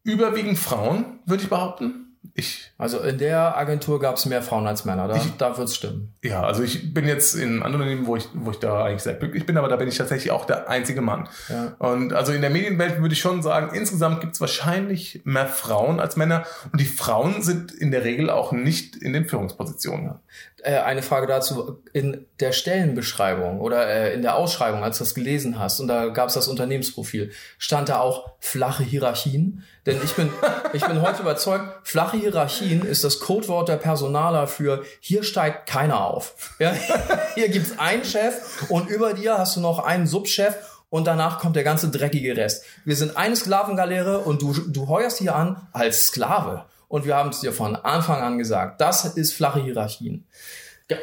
überwiegend 0.02 0.58
Frauen, 0.58 1.20
würde 1.26 1.42
ich 1.42 1.48
behaupten. 1.48 2.06
Ich, 2.34 2.70
Also 2.76 3.00
in 3.00 3.16
der 3.16 3.56
Agentur 3.56 3.98
gab 3.98 4.16
es 4.16 4.26
mehr 4.26 4.42
Frauen 4.42 4.66
als 4.66 4.84
Männer. 4.84 5.08
Da, 5.08 5.16
Ich- 5.16 5.36
da 5.38 5.56
wird's 5.56 5.74
stimmen. 5.74 6.12
ja, 6.22 6.42
also 6.42 6.62
ich 6.62 6.92
bin 6.92 7.06
jetzt 7.08 7.34
in 7.34 7.62
anderen 7.62 7.76
Unternehmen, 7.82 8.06
wo 8.06 8.14
ich, 8.14 8.28
wo 8.34 8.50
ich 8.50 8.58
da 8.58 8.84
eigentlich 8.84 9.02
sehr 9.02 9.14
glücklich 9.14 9.46
bin, 9.46 9.56
aber 9.56 9.68
da 9.68 9.76
bin 9.76 9.88
ich 9.88 9.96
tatsächlich 9.96 10.30
auch 10.30 10.44
der 10.44 10.68
einzige 10.68 11.00
Mann. 11.00 11.28
Ja. 11.48 11.74
Und 11.78 12.12
also 12.12 12.32
in 12.32 12.42
der 12.42 12.50
Medienwelt 12.50 13.00
würde 13.00 13.14
ich 13.14 13.20
schon 13.20 13.42
sagen, 13.42 13.74
insgesamt 13.74 14.20
gibt 14.20 14.34
es 14.34 14.40
wahrscheinlich 14.40 15.22
mehr 15.24 15.46
Frauen 15.46 15.98
als 15.98 16.16
Männer 16.16 16.44
und 16.72 16.78
die 16.80 16.84
Frauen 16.86 17.40
sind 17.42 17.72
in 17.72 17.90
der 17.90 18.04
Regel 18.04 18.28
auch 18.28 18.52
nicht 18.52 18.96
in 18.96 19.14
den 19.14 19.26
Führungspositionen. 19.26 20.16
Äh, 20.62 20.78
eine 20.78 21.02
Frage 21.02 21.26
dazu. 21.26 21.82
In 21.92 22.26
der 22.38 22.52
Stellenbeschreibung 22.52 23.60
oder 23.60 23.86
äh, 23.88 24.14
in 24.14 24.22
der 24.22 24.36
Ausschreibung, 24.36 24.82
als 24.82 24.98
du 24.98 25.04
das 25.04 25.14
gelesen 25.14 25.58
hast, 25.58 25.80
und 25.80 25.88
da 25.88 26.08
gab 26.08 26.28
es 26.28 26.34
das 26.34 26.48
Unternehmensprofil, 26.48 27.32
stand 27.58 27.88
da 27.88 28.00
auch 28.00 28.32
flache 28.40 28.82
Hierarchien? 28.82 29.64
Denn 29.86 29.98
ich 30.04 30.14
bin, 30.14 30.30
ich 30.72 30.84
bin 30.84 31.02
heute 31.02 31.22
überzeugt, 31.22 31.86
flache 31.86 32.16
Hierarchien 32.16 32.84
ist 32.84 33.04
das 33.04 33.20
Codewort 33.20 33.68
der 33.68 33.76
Personaler 33.76 34.46
für 34.46 34.84
hier 35.00 35.22
steigt 35.22 35.68
keiner 35.68 36.04
auf. 36.04 36.56
Ja, 36.58 36.74
hier 37.34 37.48
gibt's 37.48 37.78
einen 37.78 38.04
Chef 38.04 38.70
und 38.70 38.88
über 38.88 39.14
dir 39.14 39.38
hast 39.38 39.56
du 39.56 39.60
noch 39.60 39.78
einen 39.78 40.06
Subchef 40.06 40.56
und 40.90 41.06
danach 41.06 41.38
kommt 41.38 41.56
der 41.56 41.64
ganze 41.64 41.88
dreckige 41.88 42.36
Rest. 42.36 42.64
Wir 42.84 42.96
sind 42.96 43.16
eine 43.16 43.36
Sklavengaleere 43.36 44.18
und 44.18 44.42
du, 44.42 44.52
du 44.52 44.88
heuerst 44.88 45.18
hier 45.18 45.34
an 45.34 45.68
als 45.72 46.06
Sklave. 46.06 46.66
Und 46.90 47.04
wir 47.06 47.14
haben 47.16 47.30
es 47.30 47.38
dir 47.38 47.52
von 47.52 47.76
Anfang 47.76 48.20
an 48.20 48.36
gesagt. 48.36 48.80
Das 48.80 49.04
ist 49.04 49.32
flache 49.32 49.60
Hierarchien. 49.60 50.26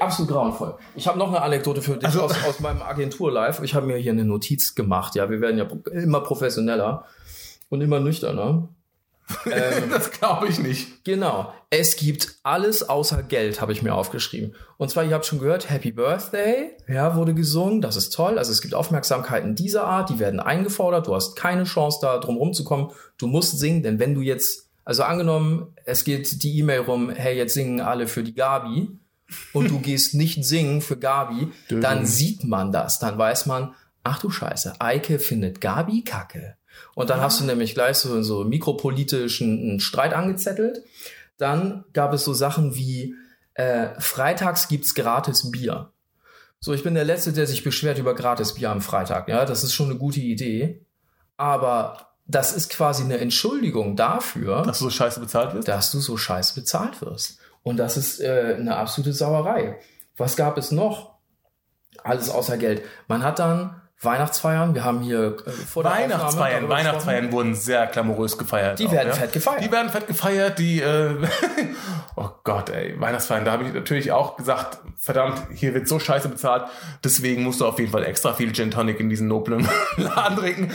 Absolut 0.01 0.29
grauenvoll. 0.29 0.75
Ich 0.95 1.07
habe 1.07 1.17
noch 1.17 1.29
eine 1.29 1.41
Anekdote 1.41 1.81
für 1.81 1.95
dich 1.95 2.03
Also- 2.05 2.23
aus, 2.23 2.33
aus 2.45 2.59
meinem 2.59 2.81
Agentur-Live. 2.81 3.61
Ich 3.63 3.73
habe 3.73 3.87
mir 3.87 3.95
hier 3.95 4.11
eine 4.11 4.25
Notiz 4.25 4.75
gemacht. 4.75 5.15
Ja, 5.15 5.29
wir 5.29 5.39
werden 5.39 5.57
ja 5.57 5.65
immer 5.93 6.19
professioneller 6.19 7.05
und 7.69 7.79
immer 7.81 7.99
nüchterner. 8.01 8.67
Ähm, 9.45 9.89
Das 9.89 10.11
glaube 10.11 10.47
ich 10.47 10.57
nicht. 10.59 11.03
Genau. 11.03 11.53
Es 11.69 11.97
gibt 11.97 12.35
alles 12.43 12.87
außer 12.87 13.23
Geld, 13.23 13.59
habe 13.59 13.73
ich 13.73 13.81
mir 13.81 13.94
aufgeschrieben. 13.94 14.56
Und 14.77 14.89
zwar, 14.89 15.03
ihr 15.03 15.13
habt 15.13 15.25
schon 15.25 15.39
gehört, 15.39 15.69
Happy 15.69 15.91
Birthday, 15.91 16.71
ja, 16.87 17.13
wurde 17.17 17.33
gesungen. 17.33 17.81
Das 17.81 17.97
ist 17.97 18.11
toll. 18.11 18.37
Also 18.37 18.53
es 18.53 18.61
gibt 18.61 18.73
Aufmerksamkeiten 18.73 19.53
dieser 19.56 19.83
Art, 19.83 20.09
die 20.09 20.19
werden 20.19 20.39
eingefordert. 20.39 21.07
Du 21.07 21.15
hast 21.15 21.35
keine 21.35 21.65
Chance, 21.65 21.99
da 22.01 22.19
drum 22.19 22.37
rumzukommen. 22.37 22.91
Du 23.17 23.27
musst 23.27 23.59
singen, 23.59 23.83
denn 23.83 23.99
wenn 23.99 24.15
du 24.15 24.21
jetzt, 24.21 24.67
also 24.87 25.03
angenommen, 25.03 25.75
es 25.83 26.06
geht 26.06 26.44
die 26.44 26.59
E-Mail 26.59 26.79
rum, 26.79 27.09
hey, 27.09 27.35
jetzt 27.35 27.56
singen 27.56 27.81
alle 27.81 28.07
für 28.07 28.23
die 28.23 28.33
Gabi 28.33 28.87
und 29.51 29.69
du 29.69 29.79
gehst 29.81 30.13
nicht 30.13 30.45
singen 30.45 30.79
für 30.79 30.97
Gabi, 30.97 31.51
dann 31.67 32.06
sieht 32.06 32.45
man 32.45 32.71
das. 32.71 32.97
Dann 32.97 33.17
weiß 33.17 33.47
man, 33.47 33.75
ach 34.06 34.21
du 34.21 34.29
Scheiße, 34.29 34.79
Eike 34.79 35.19
findet 35.19 35.59
Gabi 35.59 36.06
kacke. 36.06 36.56
Und 36.95 37.09
dann 37.09 37.19
hast 37.19 37.41
du 37.41 37.44
nämlich 37.44 37.73
gleich 37.73 37.97
so, 37.97 38.21
so 38.23 38.45
mikropolitischen 38.45 39.81
Streit 39.81 40.13
angezettelt. 40.13 40.81
Dann 41.35 41.83
gab 41.91 42.13
es 42.13 42.23
so 42.23 42.33
Sachen 42.33 42.73
wie, 42.75 43.13
äh, 43.56 43.89
freitags 43.99 44.69
gibt's 44.69 44.95
gratis 44.95 45.51
Bier. 45.51 45.91
So, 46.61 46.73
ich 46.73 46.83
bin 46.83 46.94
der 46.94 47.03
Letzte, 47.03 47.33
der 47.33 47.45
sich 47.45 47.61
beschwert 47.61 47.97
über 47.97 48.15
gratis 48.15 48.53
Bier 48.53 48.69
am 48.69 48.79
Freitag. 48.79 49.27
Ja, 49.27 49.44
das 49.44 49.65
ist 49.65 49.73
schon 49.73 49.89
eine 49.89 49.99
gute 49.99 50.21
Idee. 50.21 50.85
Aber 51.35 52.07
das 52.27 52.53
ist 52.53 52.69
quasi 52.69 53.03
eine 53.03 53.17
Entschuldigung 53.19 53.95
dafür, 53.95 54.63
Dass 54.63 54.79
du 54.79 54.85
so 54.85 54.89
scheiße 54.89 55.19
bezahlt 55.19 55.53
wirst? 55.53 55.67
dass 55.67 55.91
du 55.91 55.99
so 55.99 56.17
scheiße 56.17 56.55
bezahlt 56.55 57.01
wirst. 57.01 57.39
Und 57.63 57.77
das 57.77 57.97
ist 57.97 58.19
äh, 58.19 58.55
eine 58.57 58.75
absolute 58.77 59.13
Sauerei. 59.13 59.79
Was 60.17 60.35
gab 60.35 60.57
es 60.57 60.71
noch? 60.71 61.15
Alles 62.03 62.29
außer 62.29 62.57
Geld. 62.57 62.83
Man 63.07 63.23
hat 63.23 63.39
dann 63.39 63.81
Weihnachtsfeiern, 64.01 64.75
wir 64.75 64.83
haben 64.83 65.01
hier 65.01 65.37
äh, 65.45 65.51
vor 65.51 65.81
der 65.81 65.92
Weihnachtsfeiern, 65.94 66.69
Weihnachtsfeiern 66.69 67.31
wurden 67.31 67.56
sehr 67.56 67.87
glamourös 67.87 68.37
gefeiert. 68.37 68.77
Die 68.77 68.85
auch, 68.85 68.92
werden 68.92 69.07
ja. 69.07 69.16
fett 69.16 69.33
gefeiert. 69.33 69.63
Die 69.63 69.71
werden 69.71 69.89
fett 69.89 70.06
gefeiert, 70.06 70.59
die, 70.59 70.81
äh, 70.81 71.16
oh 72.16 72.30
Gott, 72.44 72.69
ey, 72.69 72.99
Weihnachtsfeiern, 72.99 73.44
da 73.44 73.54
habe 73.54 73.63
ich 73.63 73.73
natürlich 73.73 74.11
auch 74.11 74.37
gesagt, 74.37 74.77
verdammt, 74.97 75.42
hier 75.56 75.73
wird 75.73 75.87
so 75.87 75.97
scheiße 75.97 76.30
bezahlt, 76.30 76.66
deswegen 77.04 77.42
musst 77.44 77.59
du 77.59 77.66
auf 77.66 77.80
jeden 77.80 77.92
Fall 77.92 78.04
extra 78.04 78.33
viel 78.33 78.54
Gin 78.54 78.69
Tonic 78.69 78.99
in 78.99 79.09
diesen 79.09 79.27
noblen 79.27 79.68
Laden 79.97 80.37
trinken. 80.37 80.71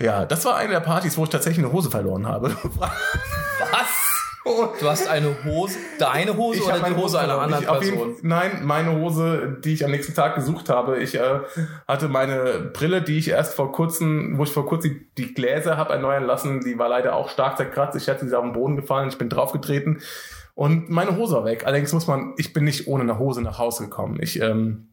Ja. 0.00 0.06
Ja. 0.06 0.24
das 0.24 0.44
war 0.44 0.56
eine 0.56 0.70
der 0.70 0.80
Partys, 0.80 1.16
wo 1.16 1.22
ich 1.22 1.30
tatsächlich 1.30 1.64
eine 1.64 1.72
Hose 1.72 1.92
verloren 1.92 2.26
habe. 2.26 2.56
Was? 2.74 4.03
Du 4.80 4.88
hast 4.88 5.08
eine 5.08 5.34
Hose, 5.44 5.78
deine 5.98 6.36
Hose 6.36 6.58
Ich 6.58 6.64
oder 6.64 6.74
die 6.76 6.80
meine 6.82 6.96
Hose 6.96 7.18
einer 7.18 7.38
anderen 7.38 7.66
auf 7.66 7.82
jeden- 7.82 7.96
Person? 7.96 8.16
Nein, 8.22 8.60
meine 8.64 8.94
Hose, 8.98 9.56
die 9.64 9.72
ich 9.72 9.84
am 9.84 9.90
nächsten 9.90 10.14
Tag 10.14 10.34
gesucht 10.34 10.68
habe. 10.68 10.98
Ich 10.98 11.14
äh, 11.14 11.40
hatte 11.88 12.08
meine 12.08 12.70
Brille, 12.72 13.00
die 13.02 13.18
ich 13.18 13.28
erst 13.28 13.54
vor 13.54 13.72
kurzem, 13.72 14.36
wo 14.36 14.44
ich 14.44 14.52
vor 14.52 14.66
kurzem 14.66 15.08
die, 15.16 15.24
die 15.26 15.34
Gläser 15.34 15.76
habe 15.76 15.94
erneuern 15.94 16.24
lassen, 16.24 16.60
die 16.60 16.78
war 16.78 16.88
leider 16.88 17.14
auch 17.16 17.28
stark 17.30 17.56
zerkratzt. 17.56 17.96
Ich 17.96 18.08
hatte 18.08 18.28
sie 18.28 18.36
auf 18.36 18.44
den 18.44 18.52
Boden 18.52 18.76
gefallen, 18.76 19.08
ich 19.08 19.16
bin 19.18 19.28
draufgetreten 19.30 20.00
und 20.54 20.90
meine 20.90 21.16
Hose 21.16 21.34
war 21.36 21.44
weg. 21.44 21.64
Allerdings 21.66 21.92
muss 21.92 22.06
man, 22.06 22.34
ich 22.36 22.52
bin 22.52 22.64
nicht 22.64 22.86
ohne 22.86 23.02
eine 23.04 23.18
Hose 23.18 23.40
nach 23.42 23.58
Hause 23.58 23.84
gekommen. 23.84 24.18
Ich 24.20 24.40
ähm, 24.40 24.88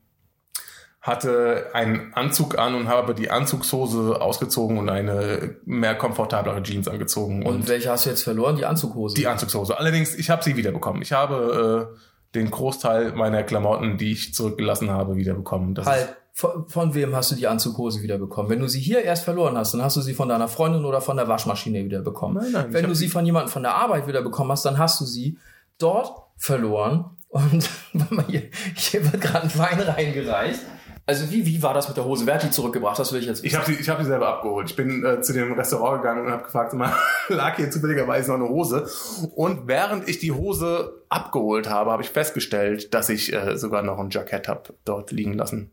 hatte 1.01 1.71
einen 1.73 2.13
Anzug 2.13 2.59
an 2.59 2.75
und 2.75 2.87
habe 2.87 3.15
die 3.15 3.31
Anzugshose 3.31 4.21
ausgezogen 4.21 4.77
und 4.77 4.87
eine 4.87 5.55
mehr 5.65 5.95
komfortablere 5.95 6.61
Jeans 6.61 6.87
angezogen. 6.87 7.43
Und 7.43 7.67
welche 7.67 7.89
hast 7.89 8.05
du 8.05 8.11
jetzt 8.11 8.23
verloren? 8.23 8.55
Die 8.55 8.65
Anzughose. 8.65 9.15
Die 9.15 9.25
Anzugshose. 9.25 9.79
Allerdings, 9.79 10.13
ich 10.13 10.29
habe 10.29 10.43
sie 10.43 10.55
wiederbekommen. 10.55 11.01
Ich 11.01 11.11
habe 11.11 11.89
äh, 11.91 12.35
den 12.35 12.51
Großteil 12.51 13.13
meiner 13.13 13.41
Klamotten, 13.41 13.97
die 13.97 14.11
ich 14.11 14.35
zurückgelassen 14.35 14.91
habe, 14.91 15.15
wiederbekommen. 15.15 15.73
Das 15.73 15.87
halt, 15.87 16.15
von, 16.33 16.67
von 16.67 16.93
wem 16.93 17.15
hast 17.15 17.31
du 17.31 17.35
die 17.35 17.47
Anzughose 17.47 18.03
wieder 18.03 18.19
bekommen? 18.19 18.49
Wenn 18.49 18.59
du 18.59 18.69
sie 18.69 18.79
hier 18.79 19.01
erst 19.01 19.25
verloren 19.25 19.57
hast, 19.57 19.73
dann 19.73 19.81
hast 19.81 19.97
du 19.97 20.01
sie 20.01 20.13
von 20.13 20.29
deiner 20.29 20.47
Freundin 20.47 20.85
oder 20.85 21.01
von 21.01 21.17
der 21.17 21.27
Waschmaschine 21.27 21.83
wieder 21.83 22.01
bekommen. 22.01 22.35
Nein, 22.35 22.51
nein, 22.51 22.73
Wenn 22.73 22.87
du 22.87 22.93
sie 22.93 23.09
von 23.09 23.25
jemandem 23.25 23.51
von 23.51 23.63
der 23.63 23.73
Arbeit 23.73 24.05
wieder 24.05 24.21
bekommen 24.21 24.51
hast, 24.51 24.65
dann 24.65 24.77
hast 24.77 25.01
du 25.01 25.05
sie 25.05 25.39
dort 25.79 26.13
verloren. 26.37 27.17
Und 27.29 27.69
hier, 28.27 28.43
hier 28.75 29.11
wird 29.11 29.19
gerade 29.19 29.47
ein 29.47 29.57
Wein 29.57 29.79
reingereicht. 29.79 30.59
Also 31.05 31.31
wie, 31.31 31.45
wie 31.45 31.61
war 31.63 31.73
das 31.73 31.87
mit 31.87 31.97
der 31.97 32.05
Hose? 32.05 32.25
Wer 32.25 32.35
hat 32.35 32.43
die 32.43 32.51
zurückgebracht? 32.51 32.97
Das 32.97 33.11
will 33.11 33.19
ich 33.19 33.25
jetzt 33.25 33.43
Ich 33.43 33.55
habe 33.55 33.65
sie, 33.65 33.73
ich 33.73 33.89
hab 33.89 33.99
sie 33.99 34.05
selber 34.05 34.27
abgeholt. 34.27 34.69
Ich 34.69 34.75
bin 34.75 35.03
äh, 35.03 35.21
zu 35.21 35.33
dem 35.33 35.53
Restaurant 35.53 36.01
gegangen 36.01 36.25
und 36.25 36.31
habe 36.31 36.43
gefragt, 36.43 36.73
mal, 36.73 36.93
lag 37.27 37.55
hier 37.55 37.71
zufälligerweise 37.71 38.31
noch 38.31 38.39
eine 38.39 38.49
Hose? 38.49 38.87
Und 39.35 39.67
während 39.67 40.07
ich 40.07 40.19
die 40.19 40.31
Hose 40.31 41.01
abgeholt 41.09 41.69
habe, 41.69 41.91
habe 41.91 42.03
ich 42.03 42.09
festgestellt, 42.09 42.93
dass 42.93 43.09
ich 43.09 43.33
äh, 43.33 43.57
sogar 43.57 43.81
noch 43.81 43.99
ein 43.99 44.09
Jackett 44.09 44.47
habe 44.47 44.73
dort 44.85 45.11
liegen 45.11 45.33
lassen. 45.33 45.71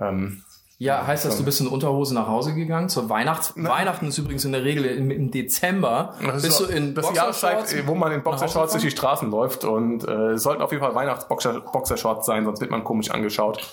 Ähm, 0.00 0.42
Ja, 0.78 1.06
heißt 1.06 1.24
das, 1.24 1.36
du 1.36 1.44
bist 1.44 1.60
in 1.60 1.68
Unterhose 1.68 2.14
nach 2.14 2.26
Hause 2.26 2.52
gegangen 2.52 2.88
zur 2.88 3.08
Weihnachts 3.08 3.52
Weihnachten 3.56 4.08
ist 4.08 4.18
übrigens 4.18 4.44
in 4.44 4.50
der 4.50 4.64
Regel 4.64 4.84
im, 4.84 5.10
im 5.12 5.30
Dezember. 5.30 6.14
das 6.20 6.42
bist 6.42 6.60
ist 6.60 6.68
du 6.68 6.72
in 6.74 6.94
das 6.94 7.08
die 7.08 7.14
Jahreszeit, 7.14 7.72
äh, 7.72 7.86
wo 7.86 7.94
man 7.94 8.10
in 8.10 8.24
Boxershorts 8.24 8.72
durch 8.72 8.82
die? 8.82 8.90
Straßen 8.90 9.30
läuft 9.30 9.64
und 9.64 10.06
äh, 10.06 10.32
es 10.32 10.42
sollten 10.42 10.62
auf 10.62 10.72
jeden 10.72 10.82
Fall 10.82 10.94
Weihnachtsboxershorts 10.96 12.26
sein, 12.26 12.44
sonst 12.44 12.60
wird 12.60 12.72
man 12.72 12.82
komisch 12.82 13.10
angeschaut. 13.12 13.72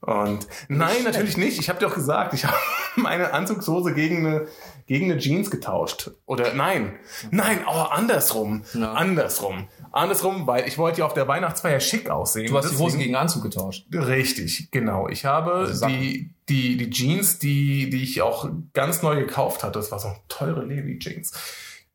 Und 0.00 0.46
nein, 0.68 1.04
natürlich 1.04 1.36
nicht. 1.36 1.58
Ich 1.60 1.68
habe 1.68 1.78
dir 1.78 1.86
doch 1.86 1.94
gesagt, 1.94 2.32
ich 2.34 2.44
habe 2.46 2.56
meine 2.96 3.32
Anzugshose 3.34 3.92
gegen 3.94 4.26
eine, 4.26 4.46
gegen 4.86 5.10
eine 5.10 5.18
Jeans 5.20 5.50
getauscht. 5.50 6.10
Oder 6.26 6.54
nein, 6.54 6.98
nein, 7.30 7.60
oh, 7.66 7.70
andersrum. 7.70 8.62
Ja. 8.72 8.92
Andersrum. 8.92 9.68
Andersrum, 9.92 10.46
weil 10.46 10.66
ich 10.68 10.78
wollte 10.78 11.00
ja 11.00 11.06
auf 11.06 11.14
der 11.14 11.28
Weihnachtsfeier 11.28 11.80
schick 11.80 12.08
aussehen. 12.08 12.46
Du 12.48 12.56
hast 12.56 12.70
die 12.70 12.74
Hose 12.76 12.84
Deswegen- 12.84 12.98
gegen 13.02 13.16
Anzug 13.16 13.42
getauscht. 13.42 13.86
Richtig, 13.92 14.70
genau. 14.70 15.08
Ich 15.08 15.24
habe 15.24 15.66
Sachen. 15.74 15.92
die, 15.92 16.30
die, 16.48 16.76
die 16.76 16.90
Jeans, 16.90 17.38
die, 17.38 17.90
die 17.90 18.02
ich 18.02 18.22
auch 18.22 18.48
ganz 18.72 19.02
neu 19.02 19.16
gekauft 19.16 19.62
hatte, 19.64 19.78
das 19.78 19.90
war 19.92 19.98
so 19.98 20.08
eine 20.08 20.16
teure 20.28 20.64
Levi-Jeans, 20.64 21.32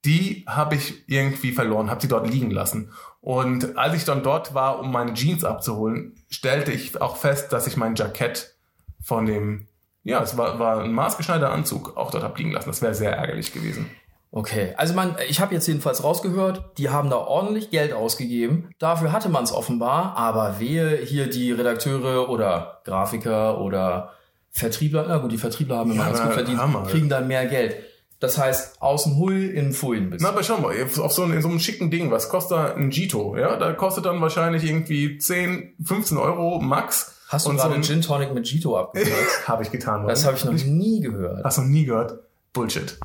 die 0.05 0.45
habe 0.47 0.75
ich 0.75 1.07
irgendwie 1.09 1.51
verloren, 1.51 1.89
habe 1.89 2.01
sie 2.01 2.07
dort 2.07 2.29
liegen 2.29 2.51
lassen. 2.51 2.91
Und 3.21 3.77
als 3.77 3.95
ich 3.95 4.05
dann 4.05 4.23
dort 4.23 4.53
war, 4.53 4.79
um 4.79 4.91
meine 4.91 5.13
Jeans 5.13 5.43
abzuholen, 5.43 6.13
stellte 6.29 6.71
ich 6.71 7.01
auch 7.01 7.17
fest, 7.17 7.51
dass 7.51 7.67
ich 7.67 7.75
mein 7.75 7.95
Jackett 7.95 8.55
von 9.01 9.25
dem, 9.25 9.67
ja, 10.03 10.21
es 10.21 10.37
war, 10.37 10.59
war 10.59 10.83
ein 10.83 10.93
maßgeschneiderter 10.93 11.51
Anzug, 11.51 11.97
auch 11.97 12.11
dort 12.11 12.23
habe 12.23 12.37
liegen 12.37 12.51
lassen. 12.51 12.69
Das 12.69 12.81
wäre 12.81 12.93
sehr 12.93 13.15
ärgerlich 13.15 13.51
gewesen. 13.51 13.89
Okay, 14.31 14.73
also 14.77 14.93
man, 14.93 15.15
ich 15.29 15.39
habe 15.39 15.53
jetzt 15.53 15.65
jedenfalls 15.65 16.03
rausgehört, 16.03 16.77
die 16.77 16.89
haben 16.89 17.09
da 17.09 17.15
ordentlich 17.15 17.69
Geld 17.69 17.93
ausgegeben. 17.93 18.69
Dafür 18.79 19.11
hatte 19.13 19.29
man 19.29 19.45
es 19.45 19.53
offenbar, 19.53 20.17
aber 20.17 20.59
wehe 20.59 20.97
hier 20.97 21.29
die 21.29 21.51
Redakteure 21.53 22.29
oder 22.29 22.81
Grafiker 22.83 23.61
oder 23.61 24.11
Vertriebler, 24.51 25.05
na 25.07 25.17
gut, 25.17 25.31
die 25.31 25.37
Vertriebler 25.37 25.77
haben 25.77 25.91
immer 25.91 26.03
Ja, 26.03 26.09
ganz 26.09 26.21
gut 26.21 26.33
verdient, 26.33 26.59
Hammer. 26.59 26.83
kriegen 26.83 27.09
dann 27.09 27.27
mehr 27.27 27.45
Geld. 27.45 27.77
Das 28.19 28.37
heißt, 28.37 28.81
außen 28.81 29.17
Hui, 29.17 29.47
innen 29.47 29.73
Pfui 29.73 29.97
ein 29.97 30.15
Na, 30.19 30.29
aber 30.29 30.41
schau 30.43 30.57
mal, 30.57 30.73
auf 30.83 31.11
so, 31.13 31.23
in 31.25 31.41
so 31.41 31.49
einem 31.49 31.59
schicken 31.59 31.91
Ding, 31.91 32.11
was 32.11 32.29
kostet 32.29 32.57
da 32.57 32.73
ein 32.73 32.89
Gito? 32.89 33.35
Ja, 33.37 33.57
da 33.57 33.73
kostet 33.73 34.05
dann 34.05 34.21
wahrscheinlich 34.21 34.63
irgendwie 34.63 35.17
10, 35.17 35.73
15 35.83 36.17
Euro 36.17 36.59
max. 36.61 37.13
Hast 37.27 37.45
du 37.47 37.51
gerade 37.51 37.69
so 37.69 37.75
ein- 37.75 37.83
Gin 37.83 38.01
Tonic 38.01 38.33
mit 38.33 38.45
Gito 38.45 38.77
abgehört? 38.77 39.09
Habe 39.47 39.63
ich 39.63 39.71
getan. 39.71 40.07
Das 40.07 40.25
habe 40.25 40.37
ich 40.37 40.45
noch 40.45 40.53
nie 40.53 41.01
gehört. 41.01 41.43
Hast 41.43 41.57
du 41.57 41.61
noch 41.63 41.69
nie 41.69 41.85
gehört? 41.85 42.19
Bullshit. 42.53 42.97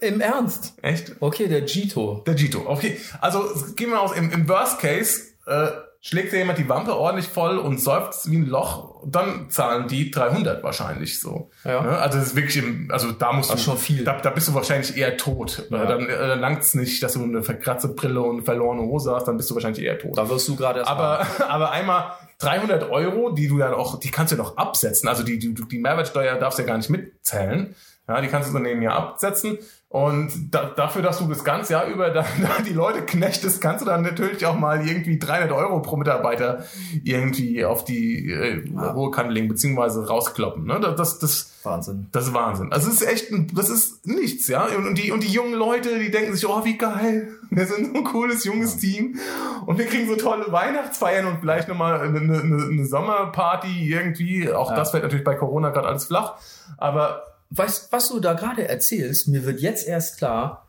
Im 0.00 0.20
Ernst? 0.20 0.74
Echt? 0.80 1.16
Okay, 1.20 1.48
der 1.48 1.62
Gito. 1.62 2.22
Der 2.26 2.34
Gito. 2.34 2.62
Okay. 2.66 2.96
Also 3.20 3.44
gehen 3.74 3.90
wir 3.90 4.00
aus, 4.00 4.12
im, 4.16 4.30
im 4.30 4.48
Worst 4.48 4.78
Case 4.78 5.22
äh, 5.46 5.68
schlägt 6.02 6.32
dir 6.32 6.38
jemand 6.38 6.58
die 6.58 6.68
Wampe 6.68 6.96
ordentlich 6.96 7.28
voll 7.28 7.58
und 7.58 7.78
seufzt 7.78 8.30
wie 8.30 8.38
ein 8.38 8.46
Loch, 8.46 9.02
dann 9.04 9.50
zahlen 9.50 9.86
die 9.86 10.10
300 10.10 10.62
wahrscheinlich 10.62 11.20
so. 11.20 11.50
Ja. 11.64 11.82
Ne? 11.82 11.98
Also 11.98 12.18
das 12.18 12.28
ist 12.28 12.36
wirklich, 12.36 12.56
im, 12.56 12.90
also 12.90 13.12
da 13.12 13.32
musst 13.32 13.50
du, 13.50 13.52
Das 13.52 13.60
ist 13.60 13.66
schon 13.66 13.76
viel. 13.76 14.04
Da, 14.04 14.18
da 14.18 14.30
bist 14.30 14.48
du 14.48 14.54
wahrscheinlich 14.54 14.96
eher 14.96 15.18
tot. 15.18 15.66
Ja. 15.70 15.84
Äh, 15.84 15.86
Dann, 15.86 16.08
äh, 16.08 16.28
dann 16.28 16.40
langt's 16.40 16.74
nicht, 16.74 17.02
dass 17.02 17.12
du 17.12 17.22
eine 17.22 17.42
verkratzte 17.42 17.88
Brille 17.88 18.22
und 18.22 18.36
eine 18.36 18.42
verlorene 18.42 18.82
Hose 18.82 19.14
hast, 19.14 19.28
dann 19.28 19.36
bist 19.36 19.50
du 19.50 19.54
wahrscheinlich 19.54 19.84
eher 19.84 19.98
tot. 19.98 20.16
Da 20.16 20.28
wirst 20.28 20.48
du 20.48 20.56
gerade 20.56 20.86
Aber, 20.86 21.26
aber 21.48 21.70
einmal 21.70 22.12
300 22.38 22.88
Euro, 22.90 23.30
die 23.32 23.48
du 23.48 23.58
ja 23.58 23.74
auch, 23.74 24.00
die 24.00 24.10
kannst 24.10 24.32
du 24.32 24.36
ja 24.36 24.42
noch 24.42 24.56
absetzen. 24.56 25.06
Also 25.06 25.22
die, 25.22 25.38
die, 25.38 25.52
die 25.54 25.78
Mehrwertsteuer 25.78 26.36
darfst 26.36 26.58
du 26.58 26.62
ja 26.62 26.68
gar 26.68 26.78
nicht 26.78 26.88
mitzählen. 26.88 27.74
Ja, 28.08 28.20
die 28.22 28.28
kannst 28.28 28.48
du 28.48 28.52
so 28.52 28.58
neben 28.58 28.80
Jahr 28.80 28.96
absetzen. 28.96 29.58
Und 29.92 30.54
da, 30.54 30.66
dafür, 30.66 31.02
dass 31.02 31.18
du 31.18 31.26
das 31.26 31.42
ganze 31.42 31.72
Jahr 31.72 31.86
über 31.86 32.10
da, 32.10 32.24
da 32.40 32.62
die 32.64 32.72
Leute 32.72 33.02
knechtest, 33.02 33.60
kannst 33.60 33.82
du 33.82 33.86
dann 33.86 34.02
natürlich 34.02 34.46
auch 34.46 34.56
mal 34.56 34.86
irgendwie 34.86 35.18
300 35.18 35.50
Euro 35.50 35.82
pro 35.82 35.96
Mitarbeiter 35.96 36.64
irgendwie 37.02 37.64
auf 37.64 37.84
die 37.84 38.30
äh, 38.30 38.62
hohe 38.94 39.10
Kante 39.10 39.32
legen, 39.32 39.48
beziehungsweise 39.48 40.06
rauskloppen. 40.06 40.64
Ne? 40.64 40.78
Das, 40.78 40.94
das, 40.96 41.18
das, 41.18 41.52
Wahnsinn. 41.64 42.06
das 42.12 42.28
ist 42.28 42.34
Wahnsinn. 42.34 42.72
Also 42.72 42.88
es 42.88 43.00
ist 43.02 43.08
echt, 43.08 43.32
das 43.52 43.68
ist 43.68 44.06
nichts, 44.06 44.46
ja. 44.46 44.66
Und 44.66 44.94
die, 44.94 45.10
und 45.10 45.24
die 45.24 45.32
jungen 45.32 45.54
Leute, 45.54 45.98
die 45.98 46.12
denken 46.12 46.34
sich, 46.34 46.48
oh, 46.48 46.64
wie 46.64 46.78
geil. 46.78 47.32
Wir 47.50 47.66
sind 47.66 47.86
so 47.92 47.92
ein 47.98 48.04
cooles, 48.04 48.44
junges 48.44 48.76
Team. 48.76 49.18
Und 49.66 49.76
wir 49.76 49.86
kriegen 49.86 50.06
so 50.06 50.14
tolle 50.14 50.52
Weihnachtsfeiern 50.52 51.26
und 51.26 51.40
vielleicht 51.40 51.66
nochmal 51.66 52.00
eine, 52.00 52.20
eine, 52.20 52.40
eine 52.40 52.86
Sommerparty 52.86 53.90
irgendwie. 53.92 54.52
Auch 54.52 54.70
Ja. 54.70 54.76
das 54.76 54.92
fällt 54.92 55.02
natürlich 55.02 55.24
bei 55.24 55.34
Corona 55.34 55.70
gerade 55.70 55.88
alles 55.88 56.04
flach. 56.04 56.36
Aber 56.78 57.24
Weißt, 57.50 57.92
was 57.92 58.08
du 58.08 58.20
da 58.20 58.34
gerade 58.34 58.68
erzählst, 58.68 59.28
mir 59.28 59.44
wird 59.44 59.60
jetzt 59.60 59.86
erst 59.86 60.18
klar, 60.18 60.68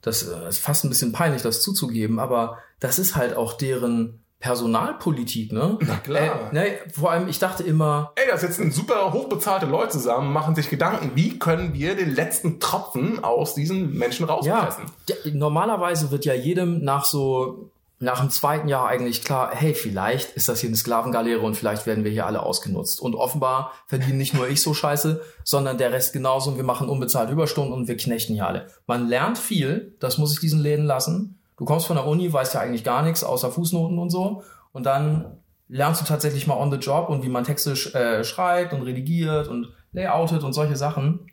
das 0.00 0.22
äh, 0.22 0.48
ist 0.48 0.58
fast 0.58 0.84
ein 0.84 0.88
bisschen 0.88 1.12
peinlich, 1.12 1.42
das 1.42 1.62
zuzugeben, 1.62 2.18
aber 2.18 2.58
das 2.80 2.98
ist 2.98 3.16
halt 3.16 3.36
auch 3.36 3.52
deren 3.54 4.22
Personalpolitik, 4.42 5.52
ne? 5.52 5.78
Na 5.80 5.96
klar. 5.98 6.50
Äh, 6.50 6.54
ne, 6.54 6.66
vor 6.92 7.12
allem, 7.12 7.28
ich 7.28 7.38
dachte 7.38 7.62
immer, 7.62 8.12
ey, 8.16 8.24
da 8.28 8.36
sitzen 8.36 8.72
super 8.72 9.12
hochbezahlte 9.12 9.66
Leute 9.66 9.92
zusammen, 9.92 10.32
machen 10.32 10.56
sich 10.56 10.68
Gedanken, 10.68 11.12
wie 11.14 11.38
können 11.38 11.74
wir 11.74 11.94
den 11.94 12.12
letzten 12.12 12.58
Tropfen 12.58 13.22
aus 13.22 13.54
diesen 13.54 13.96
Menschen 13.96 14.26
rauspressen? 14.26 14.84
ja, 15.08 15.16
normalerweise 15.32 16.10
wird 16.10 16.24
ja 16.24 16.34
jedem 16.34 16.82
nach 16.82 17.04
so, 17.04 17.70
nach 18.02 18.18
dem 18.18 18.30
zweiten 18.30 18.66
Jahr 18.66 18.88
eigentlich 18.88 19.22
klar, 19.22 19.52
hey, 19.54 19.74
vielleicht 19.74 20.32
ist 20.32 20.48
das 20.48 20.60
hier 20.60 20.68
eine 20.68 20.76
Sklavengaleere 20.76 21.40
und 21.40 21.56
vielleicht 21.56 21.86
werden 21.86 22.02
wir 22.02 22.10
hier 22.10 22.26
alle 22.26 22.42
ausgenutzt. 22.42 23.00
Und 23.00 23.14
offenbar 23.14 23.72
verdienen 23.86 24.18
nicht 24.18 24.34
nur 24.34 24.48
ich 24.48 24.60
so 24.60 24.74
scheiße, 24.74 25.22
sondern 25.44 25.78
der 25.78 25.92
Rest 25.92 26.12
genauso 26.12 26.50
und 26.50 26.56
wir 26.56 26.64
machen 26.64 26.88
unbezahlte 26.88 27.32
Überstunden 27.32 27.72
und 27.72 27.86
wir 27.86 27.96
knechten 27.96 28.34
hier 28.34 28.48
alle. 28.48 28.66
Man 28.88 29.06
lernt 29.06 29.38
viel, 29.38 29.96
das 30.00 30.18
muss 30.18 30.32
ich 30.32 30.40
diesen 30.40 30.60
Läden 30.60 30.84
lassen. 30.84 31.38
Du 31.56 31.64
kommst 31.64 31.86
von 31.86 31.94
der 31.96 32.06
Uni, 32.06 32.32
weißt 32.32 32.54
ja 32.54 32.60
eigentlich 32.60 32.82
gar 32.82 33.02
nichts 33.02 33.22
außer 33.22 33.52
Fußnoten 33.52 33.98
und 34.00 34.10
so. 34.10 34.42
Und 34.72 34.84
dann 34.84 35.38
lernst 35.68 36.00
du 36.00 36.04
tatsächlich 36.04 36.48
mal 36.48 36.56
on 36.56 36.72
the 36.72 36.78
job 36.78 37.08
und 37.08 37.22
wie 37.22 37.28
man 37.28 37.44
Texte 37.44 37.76
sch 37.76 37.94
äh, 37.94 38.24
schreibt 38.24 38.72
und 38.72 38.82
redigiert 38.82 39.46
und 39.46 39.68
layoutet 39.92 40.42
und 40.42 40.54
solche 40.54 40.74
Sachen. 40.74 41.28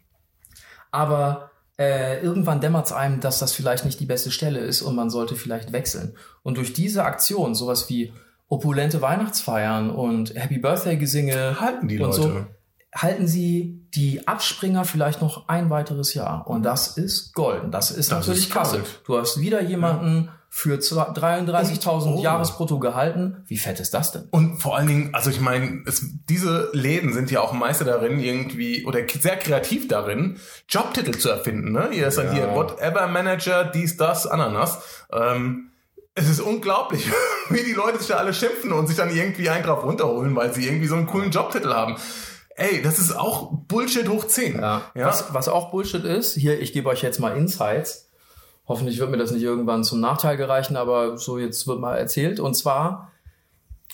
Aber 0.91 1.48
äh, 1.79 2.21
irgendwann 2.21 2.59
dämmert 2.59 2.87
es 2.87 2.91
einem, 2.91 3.21
dass 3.21 3.39
das 3.39 3.53
vielleicht 3.53 3.85
nicht 3.85 4.01
die 4.01 4.05
beste 4.05 4.31
Stelle 4.31 4.59
ist 4.59 4.81
und 4.81 4.95
man 4.95 5.09
sollte 5.09 5.35
vielleicht 5.35 5.71
wechseln. 5.71 6.13
Und 6.43 6.57
durch 6.57 6.73
diese 6.73 7.05
Aktion, 7.05 7.55
sowas 7.55 7.89
wie 7.89 8.11
opulente 8.49 9.01
Weihnachtsfeiern 9.01 9.89
und 9.89 10.35
Happy 10.35 10.57
Birthday 10.57 10.97
Gesinge 10.97 11.61
Halten 11.61 11.87
die 11.87 11.97
und 11.99 12.17
Leute. 12.17 12.21
so, 12.21 12.45
halten 12.93 13.27
sie 13.27 13.85
die 13.95 14.27
Abspringer 14.27 14.83
vielleicht 14.83 15.21
noch 15.21 15.47
ein 15.47 15.69
weiteres 15.69 16.13
Jahr. 16.13 16.47
Und 16.47 16.63
das 16.63 16.97
ist 16.97 17.33
golden. 17.33 17.71
Das 17.71 17.91
ist 17.91 18.11
Das 18.11 18.19
natürlich 18.19 18.47
ist 18.47 18.51
klasse. 18.51 18.77
Gold. 18.79 19.01
Du 19.05 19.17
hast 19.17 19.39
wieder 19.39 19.61
jemanden 19.61 20.29
für 20.51 20.79
zwei- 20.79 21.11
33.000 21.13 22.13
Und- 22.13 22.19
oh. 22.19 22.23
Jahresbrutto 22.23 22.79
gehalten. 22.79 23.43
Wie 23.47 23.57
fett 23.57 23.79
ist 23.79 23.93
das 23.93 24.11
denn? 24.11 24.23
Und 24.31 24.57
vor 24.57 24.75
allen 24.75 24.87
Dingen, 24.87 25.09
also 25.13 25.29
ich 25.29 25.39
meine, 25.39 25.83
es, 25.85 26.03
diese 26.27 26.69
Läden 26.73 27.13
sind 27.13 27.29
ja 27.31 27.41
auch 27.41 27.53
Meister 27.53 27.85
darin, 27.85 28.19
irgendwie, 28.19 28.83
oder 28.85 28.99
sehr 29.19 29.37
kreativ 29.37 29.87
darin, 29.87 30.37
Jobtitel 30.67 31.11
zu 31.17 31.29
erfinden. 31.29 31.71
Ne? 31.71 31.89
Hier 31.91 32.07
ist 32.07 32.17
dann 32.17 32.27
Ja. 32.27 32.33
hier 32.33 32.55
Whatever 32.55 33.07
Manager, 33.07 33.63
dies, 33.65 33.95
das, 33.97 34.25
Ananas. 34.25 34.79
Ähm, 35.13 35.71
es 36.15 36.27
ist 36.27 36.41
unglaublich, 36.41 37.05
wie 37.49 37.63
die 37.63 37.73
Leute 37.73 37.99
sich 37.99 38.07
da 38.07 38.15
alle 38.17 38.33
schimpfen 38.33 38.73
und 38.73 38.87
sich 38.87 38.97
dann 38.97 39.15
irgendwie 39.15 39.49
einen 39.49 39.63
drauf 39.63 39.83
runterholen, 39.83 40.35
weil 40.35 40.53
sie 40.53 40.65
irgendwie 40.67 40.87
so 40.87 40.95
einen 40.95 41.05
coolen 41.07 41.31
Jobtitel 41.31 41.73
haben. 41.73 41.95
Ey, 42.55 42.81
das 42.81 42.99
ist 42.99 43.15
auch 43.15 43.51
Bullshit 43.53 44.09
hoch 44.09 44.25
10. 44.27 44.55
Ja. 44.59 44.81
ja? 44.93 45.05
Was, 45.07 45.33
was 45.33 45.47
auch 45.47 45.71
Bullshit 45.71 46.03
ist, 46.03 46.35
hier, 46.35 46.59
ich 46.59 46.73
gebe 46.73 46.89
euch 46.89 47.01
jetzt 47.03 47.19
mal 47.19 47.37
Insights. 47.37 48.08
Hoffentlich 48.69 48.99
wird 48.99 49.09
mir 49.09 49.17
das 49.17 49.31
nicht 49.31 49.41
irgendwann 49.41 49.83
zum 49.83 49.99
Nachteil 49.99 50.37
gereichen, 50.37 50.77
aber 50.77 51.17
so 51.17 51.39
jetzt 51.39 51.67
wird 51.67 51.79
mal 51.79 51.97
erzählt. 51.97 52.39
Und 52.39 52.53
zwar, 52.53 53.11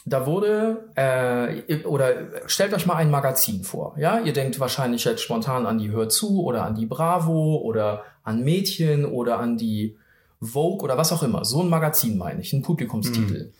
da 0.05 0.25
wurde, 0.25 0.89
äh, 0.95 1.85
oder 1.85 2.09
stellt 2.47 2.73
euch 2.73 2.85
mal 2.85 2.97
ein 2.97 3.09
Magazin 3.09 3.63
vor. 3.63 3.95
Ja, 3.97 4.19
ihr 4.19 4.33
denkt 4.33 4.59
wahrscheinlich 4.59 5.05
jetzt 5.05 5.21
spontan 5.21 5.65
an 5.65 5.77
die 5.77 5.91
Hör 5.91 6.09
zu 6.09 6.43
oder 6.43 6.65
an 6.65 6.75
die 6.75 6.85
Bravo 6.85 7.55
oder 7.55 8.03
an 8.23 8.43
Mädchen 8.43 9.05
oder 9.05 9.39
an 9.39 9.57
die 9.57 9.95
Vogue 10.41 10.83
oder 10.83 10.97
was 10.97 11.13
auch 11.13 11.23
immer. 11.23 11.45
So 11.45 11.61
ein 11.61 11.69
Magazin 11.69 12.17
meine 12.17 12.41
ich, 12.41 12.51
ein 12.51 12.61
Publikumstitel. 12.61 13.53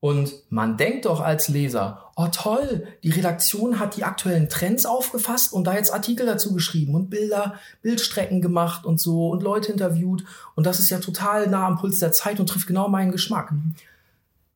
Und 0.00 0.32
man 0.48 0.78
denkt 0.78 1.04
doch 1.04 1.20
als 1.20 1.48
Leser, 1.48 2.03
oh 2.16 2.28
toll, 2.30 2.86
die 3.02 3.10
Redaktion 3.10 3.78
hat 3.78 3.96
die 3.96 4.04
aktuellen 4.04 4.48
Trends 4.48 4.86
aufgefasst 4.86 5.52
und 5.52 5.64
da 5.64 5.74
jetzt 5.74 5.92
Artikel 5.92 6.26
dazu 6.26 6.54
geschrieben 6.54 6.94
und 6.94 7.10
Bilder, 7.10 7.54
Bildstrecken 7.82 8.40
gemacht 8.40 8.84
und 8.84 9.00
so 9.00 9.28
und 9.28 9.42
Leute 9.42 9.72
interviewt. 9.72 10.24
Und 10.54 10.66
das 10.66 10.78
ist 10.78 10.90
ja 10.90 10.98
total 10.98 11.48
nah 11.48 11.66
am 11.66 11.78
Puls 11.78 11.98
der 11.98 12.12
Zeit 12.12 12.40
und 12.40 12.48
trifft 12.48 12.66
genau 12.66 12.88
meinen 12.88 13.12
Geschmack. 13.12 13.52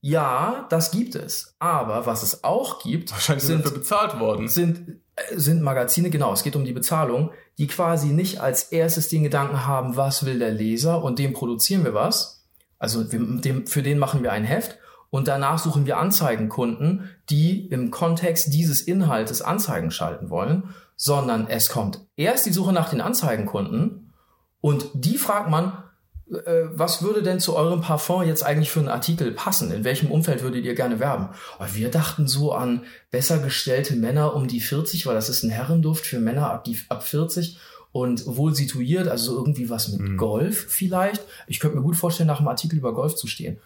Ja, 0.00 0.66
das 0.70 0.92
gibt 0.92 1.16
es. 1.16 1.54
Aber 1.58 2.06
was 2.06 2.22
es 2.22 2.44
auch 2.44 2.80
gibt, 2.82 3.10
Wahrscheinlich 3.10 3.44
sind 3.44 3.56
sind, 3.56 3.66
dafür 3.66 3.78
bezahlt 3.78 4.20
worden. 4.20 4.48
sind, 4.48 5.00
äh, 5.16 5.36
sind 5.36 5.60
Magazine, 5.62 6.10
genau, 6.10 6.32
es 6.32 6.44
geht 6.44 6.54
um 6.54 6.64
die 6.64 6.72
Bezahlung, 6.72 7.32
die 7.58 7.66
quasi 7.66 8.08
nicht 8.08 8.40
als 8.40 8.64
erstes 8.64 9.08
den 9.08 9.24
Gedanken 9.24 9.66
haben, 9.66 9.96
was 9.96 10.24
will 10.24 10.38
der 10.38 10.52
Leser 10.52 11.02
und 11.02 11.18
dem 11.18 11.32
produzieren 11.32 11.84
wir 11.84 11.94
was. 11.94 12.44
Also 12.78 13.02
dem, 13.02 13.66
für 13.66 13.82
den 13.82 13.98
machen 13.98 14.22
wir 14.22 14.30
ein 14.30 14.44
Heft 14.44 14.78
und 15.10 15.28
danach 15.28 15.58
suchen 15.58 15.86
wir 15.86 15.98
Anzeigenkunden, 15.98 17.08
die 17.30 17.66
im 17.66 17.90
Kontext 17.90 18.52
dieses 18.52 18.80
Inhaltes 18.80 19.42
Anzeigen 19.42 19.90
schalten 19.90 20.30
wollen, 20.30 20.74
sondern 20.96 21.46
es 21.48 21.68
kommt 21.68 22.06
erst 22.16 22.46
die 22.46 22.52
Suche 22.52 22.72
nach 22.72 22.90
den 22.90 23.00
Anzeigenkunden 23.00 24.12
und 24.60 24.88
die 24.94 25.18
fragt 25.18 25.48
man, 25.48 25.84
äh, 26.30 26.64
was 26.70 27.02
würde 27.02 27.22
denn 27.22 27.40
zu 27.40 27.56
eurem 27.56 27.80
Parfum 27.80 28.22
jetzt 28.24 28.44
eigentlich 28.44 28.70
für 28.70 28.80
einen 28.80 28.88
Artikel 28.88 29.32
passen? 29.32 29.72
In 29.72 29.84
welchem 29.84 30.10
Umfeld 30.10 30.42
würdet 30.42 30.64
ihr 30.64 30.74
gerne 30.74 31.00
werben? 31.00 31.30
Wir 31.72 31.90
dachten 31.90 32.26
so 32.26 32.52
an 32.52 32.82
besser 33.10 33.38
gestellte 33.38 33.96
Männer 33.96 34.34
um 34.34 34.48
die 34.48 34.60
40, 34.60 35.06
weil 35.06 35.14
das 35.14 35.28
ist 35.28 35.42
ein 35.42 35.50
Herrenduft 35.50 36.06
für 36.06 36.18
Männer 36.18 36.50
ab, 36.50 36.64
die, 36.64 36.78
ab 36.88 37.02
40 37.02 37.58
und 37.92 38.26
wohl 38.26 38.54
situiert, 38.54 39.08
also 39.08 39.36
irgendwie 39.36 39.70
was 39.70 39.88
mit 39.88 40.18
Golf 40.18 40.66
vielleicht. 40.68 41.22
Ich 41.46 41.60
könnte 41.60 41.76
mir 41.76 41.82
gut 41.82 41.96
vorstellen, 41.96 42.26
nach 42.26 42.38
einem 42.38 42.48
Artikel 42.48 42.78
über 42.78 42.92
Golf 42.92 43.16
zu 43.16 43.26
stehen. 43.26 43.58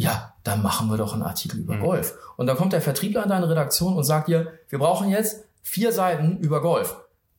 Ja, 0.00 0.32
dann 0.44 0.62
machen 0.62 0.88
wir 0.88 0.96
doch 0.96 1.12
einen 1.12 1.22
Artikel 1.22 1.60
über 1.60 1.76
Golf. 1.76 2.16
Und 2.38 2.46
dann 2.46 2.56
kommt 2.56 2.72
der 2.72 2.80
Vertriebler 2.80 3.22
in 3.22 3.28
deine 3.28 3.50
Redaktion 3.50 3.94
und 3.94 4.04
sagt 4.04 4.28
dir, 4.28 4.50
wir 4.70 4.78
brauchen 4.78 5.10
jetzt 5.10 5.44
vier 5.62 5.92
Seiten 5.92 6.38
über 6.38 6.62
Golf. 6.62 6.96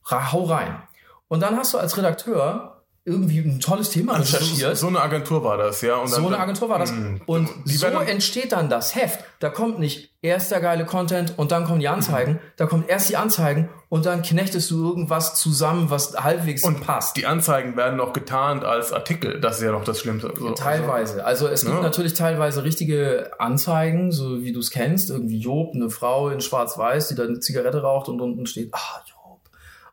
Hau 0.08 0.44
rein. 0.44 0.80
Und 1.26 1.40
dann 1.40 1.56
hast 1.56 1.74
du 1.74 1.78
als 1.78 1.96
Redakteur 1.96 2.71
irgendwie 3.04 3.38
ein 3.40 3.58
tolles 3.58 3.90
Thema 3.90 4.16
recherchiert. 4.16 4.76
So 4.76 4.86
eine 4.86 5.00
Agentur 5.00 5.42
war 5.42 5.56
das, 5.56 5.80
ja. 5.82 5.96
Und 5.96 6.08
So 6.08 6.24
eine 6.26 6.38
Agentur 6.38 6.68
war 6.68 6.78
das. 6.78 6.92
Mm. 6.92 7.16
Und 7.26 7.48
so 7.64 7.86
entsteht 7.86 8.52
dann 8.52 8.68
das 8.70 8.94
Heft. 8.94 9.24
Da 9.40 9.48
kommt 9.50 9.80
nicht 9.80 10.12
erst 10.22 10.52
der 10.52 10.60
geile 10.60 10.86
Content 10.86 11.34
und 11.36 11.50
dann 11.50 11.64
kommen 11.64 11.80
die 11.80 11.88
Mhm. 11.88 11.94
Anzeigen. 11.94 12.38
Da 12.56 12.66
kommt 12.66 12.88
erst 12.88 13.08
die 13.08 13.16
Anzeigen 13.16 13.68
und 13.88 14.06
dann 14.06 14.22
knechtest 14.22 14.70
du 14.70 14.88
irgendwas 14.88 15.34
zusammen, 15.34 15.90
was 15.90 16.14
halbwegs 16.14 16.62
Und 16.62 16.80
passt. 16.80 17.16
Die 17.16 17.26
Anzeigen 17.26 17.76
werden 17.76 17.96
noch 17.96 18.12
getarnt 18.12 18.64
als 18.64 18.92
Artikel. 18.92 19.40
Das 19.40 19.56
ist 19.56 19.64
ja 19.64 19.72
noch 19.72 19.82
das 19.82 19.98
Schlimmste. 19.98 20.32
So, 20.38 20.52
Teilweise. 20.52 21.24
Also 21.24 21.48
es 21.48 21.62
gibt 21.64 21.74
Ja. 21.74 21.82
natürlich 21.82 22.14
teilweise 22.14 22.62
richtige 22.62 23.32
Anzeigen, 23.40 24.12
so 24.12 24.42
wie 24.42 24.52
du 24.52 24.60
es 24.60 24.70
kennst. 24.70 25.10
Irgendwie 25.10 25.40
Job, 25.40 25.72
eine 25.74 25.90
Frau 25.90 26.28
in 26.28 26.40
schwarz-weiß, 26.40 27.08
die 27.08 27.16
da 27.16 27.24
eine 27.24 27.40
Zigarette 27.40 27.82
raucht 27.82 28.08
und 28.08 28.20
unten 28.20 28.46
steht, 28.46 28.72
ah, 28.72 29.00
Job. 29.08 29.11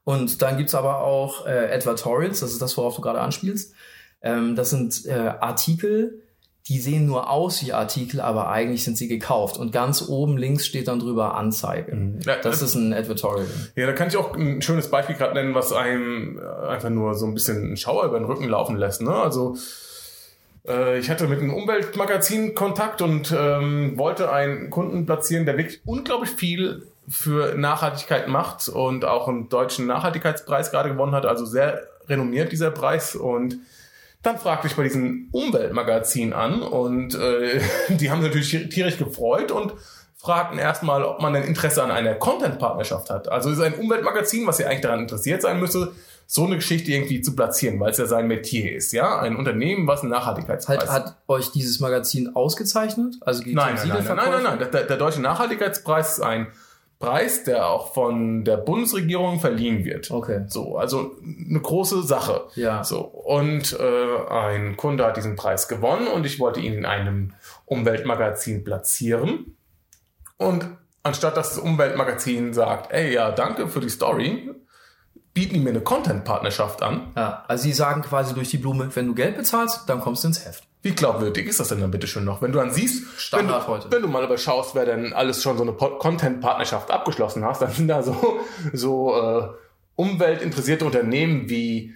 Und 0.03 0.41
dann 0.41 0.57
gibt's 0.57 0.75
aber 0.75 1.01
auch 1.01 1.45
äh, 1.45 1.71
Advertorials, 1.71 2.39
das 2.39 2.51
ist 2.51 2.61
das, 2.61 2.77
worauf 2.77 2.95
du 2.95 3.01
gerade 3.01 3.21
anspielst. 3.21 3.73
Ähm, 4.21 4.55
das 4.55 4.69
sind 4.69 5.05
äh, 5.05 5.13
Artikel, 5.39 6.21
die 6.67 6.79
sehen 6.79 7.07
nur 7.07 7.29
aus 7.31 7.63
wie 7.63 7.73
Artikel, 7.73 8.21
aber 8.21 8.49
eigentlich 8.49 8.83
sind 8.83 8.97
sie 8.97 9.07
gekauft. 9.07 9.57
Und 9.57 9.71
ganz 9.71 10.07
oben 10.07 10.37
links 10.37 10.67
steht 10.67 10.87
dann 10.87 10.99
drüber 10.99 11.35
Anzeige. 11.35 11.95
Mhm. 11.95 12.19
Ja, 12.25 12.35
Das 12.35 12.61
ist 12.61 12.75
ein 12.75 12.93
Advertorial. 12.93 13.47
Ja, 13.75 13.87
da 13.87 13.93
kann 13.93 14.07
ich 14.07 14.17
auch 14.17 14.35
ein 14.35 14.61
schönes 14.61 14.89
Beispiel 14.89 15.15
gerade 15.15 15.33
nennen, 15.33 15.55
was 15.55 15.73
einem 15.73 16.39
äh, 16.39 16.67
einfach 16.67 16.89
nur 16.89 17.15
so 17.15 17.25
ein 17.25 17.33
bisschen 17.33 17.57
einen 17.57 17.77
Schauer 17.77 18.05
über 18.05 18.19
den 18.19 18.25
Rücken 18.25 18.47
laufen 18.47 18.77
lässt. 18.77 19.01
Ne? 19.01 19.13
Also 19.13 19.57
äh, 20.67 20.99
ich 20.99 21.09
hatte 21.09 21.27
mit 21.27 21.39
einem 21.39 21.53
Umweltmagazin 21.53 22.53
Kontakt 22.53 23.01
und 23.01 23.35
ähm, 23.35 23.97
wollte 23.97 24.31
einen 24.31 24.69
Kunden 24.69 25.07
platzieren, 25.07 25.45
der 25.45 25.57
wirklich 25.57 25.81
unglaublich 25.85 26.29
viel 26.29 26.83
für 27.09 27.55
Nachhaltigkeit 27.55 28.27
macht 28.27 28.69
und 28.69 29.03
auch 29.03 29.27
einen 29.27 29.49
deutschen 29.49 29.87
Nachhaltigkeitspreis 29.87 30.71
gerade 30.71 30.89
gewonnen 30.89 31.13
hat. 31.13 31.25
Also 31.25 31.45
sehr 31.45 31.87
renommiert 32.07 32.51
dieser 32.51 32.71
Preis 32.71 33.15
und 33.15 33.57
dann 34.21 34.37
fragte 34.37 34.67
ich 34.67 34.75
bei 34.75 34.83
diesem 34.83 35.29
Umweltmagazin 35.31 36.33
an 36.33 36.61
und 36.61 37.15
äh, 37.15 37.61
die 37.89 38.11
haben 38.11 38.21
sich 38.21 38.29
natürlich 38.29 38.69
tierisch 38.69 38.97
gefreut 38.97 39.51
und 39.51 39.73
fragten 40.17 40.59
erstmal, 40.59 41.03
ob 41.03 41.21
man 41.21 41.33
denn 41.33 41.43
Interesse 41.43 41.81
an 41.81 41.91
einer 41.91 42.15
Content-Partnerschaft 42.15 43.09
hat. 43.09 43.31
Also 43.31 43.49
es 43.49 43.57
ist 43.57 43.63
ein 43.63 43.75
Umweltmagazin, 43.75 44.45
was 44.45 44.59
ja 44.59 44.67
eigentlich 44.67 44.81
daran 44.81 44.99
interessiert 44.99 45.41
sein 45.41 45.59
müsste, 45.59 45.93
so 46.27 46.45
eine 46.45 46.57
Geschichte 46.57 46.91
irgendwie 46.91 47.21
zu 47.21 47.35
platzieren, 47.35 47.79
weil 47.79 47.91
es 47.91 47.97
ja 47.97 48.05
sein 48.05 48.27
Metier 48.27 48.75
ist, 48.75 48.91
ja? 48.91 49.19
Ein 49.19 49.35
Unternehmen, 49.35 49.87
was 49.87 50.01
einen 50.01 50.11
Nachhaltigkeitspreis 50.11 50.81
Hat, 50.81 50.89
hat 50.89 51.15
euch 51.27 51.51
dieses 51.51 51.79
Magazin 51.79 52.35
ausgezeichnet? 52.35 53.15
Also 53.21 53.41
Nein, 53.45 53.75
nein, 53.75 53.87
nein, 53.87 54.03
nein, 54.05 54.15
nein, 54.15 54.31
nein, 54.31 54.43
nein. 54.59 54.69
Der, 54.71 54.83
der 54.83 54.97
Deutsche 54.97 55.21
Nachhaltigkeitspreis 55.21 56.17
ist 56.17 56.21
ein 56.21 56.47
Preis, 56.99 57.45
der 57.45 57.69
auch 57.69 57.93
von 57.93 58.43
der 58.43 58.57
Bundesregierung 58.57 59.39
verliehen 59.39 59.85
wird. 59.85 60.11
Okay. 60.11 60.43
So, 60.47 60.77
also 60.77 61.15
eine 61.23 61.61
große 61.61 62.03
Sache. 62.03 62.47
Ja. 62.55 62.83
So, 62.83 62.99
und 62.99 63.77
äh, 63.79 64.27
ein 64.29 64.75
Kunde 64.75 65.05
hat 65.05 65.15
diesen 65.15 65.37
Preis 65.37 65.69
gewonnen 65.69 66.07
und 66.07 66.25
ich 66.25 66.41
wollte 66.41 66.59
ihn 66.59 66.73
in 66.73 66.85
einem 66.85 67.33
Umweltmagazin 67.65 68.65
platzieren. 68.65 69.55
Und 70.37 70.67
anstatt 71.01 71.37
dass 71.37 71.55
das 71.55 71.59
Umweltmagazin 71.59 72.53
sagt, 72.53 72.91
ey, 72.91 73.13
ja, 73.13 73.31
danke 73.31 73.69
für 73.69 73.79
die 73.79 73.89
Story, 73.89 74.51
bieten 75.33 75.63
mir 75.63 75.69
eine 75.69 75.81
Content-Partnerschaft 75.81 76.81
an. 76.81 77.11
Ja, 77.15 77.43
also 77.47 77.63
sie 77.63 77.73
sagen 77.73 78.01
quasi 78.01 78.33
durch 78.33 78.49
die 78.49 78.57
Blume, 78.57 78.89
wenn 78.95 79.07
du 79.07 79.13
Geld 79.13 79.37
bezahlst, 79.37 79.87
dann 79.87 80.01
kommst 80.01 80.23
du 80.23 80.29
ins 80.29 80.45
Heft. 80.45 80.63
Wie 80.81 80.91
glaubwürdig 80.91 81.47
ist 81.47 81.59
das 81.59 81.67
denn 81.67 81.81
dann 81.81 81.91
bitte 81.91 82.07
schön 82.07 82.23
noch? 82.23 82.41
Wenn 82.41 82.53
du 82.53 82.59
dann 82.59 82.71
siehst, 82.71 83.03
wenn 83.03 83.19
Standard 83.19 83.67
du, 83.67 83.67
heute. 83.67 83.91
wenn 83.91 84.01
du 84.01 84.07
mal 84.07 84.23
aber 84.23 84.37
schaust, 84.37 84.75
wer 84.75 84.85
denn 84.85 85.11
alles 85.13 85.43
schon 85.43 85.57
so 85.57 85.63
eine 85.63 85.73
Content-Partnerschaft 85.73 86.89
abgeschlossen 86.89 87.43
hast, 87.43 87.61
dann 87.61 87.71
sind 87.71 87.89
da 87.89 88.01
so, 88.01 88.39
so 88.71 89.15
äh, 89.15 89.47
umweltinteressierte 89.95 90.85
Unternehmen 90.85 91.49
wie 91.49 91.95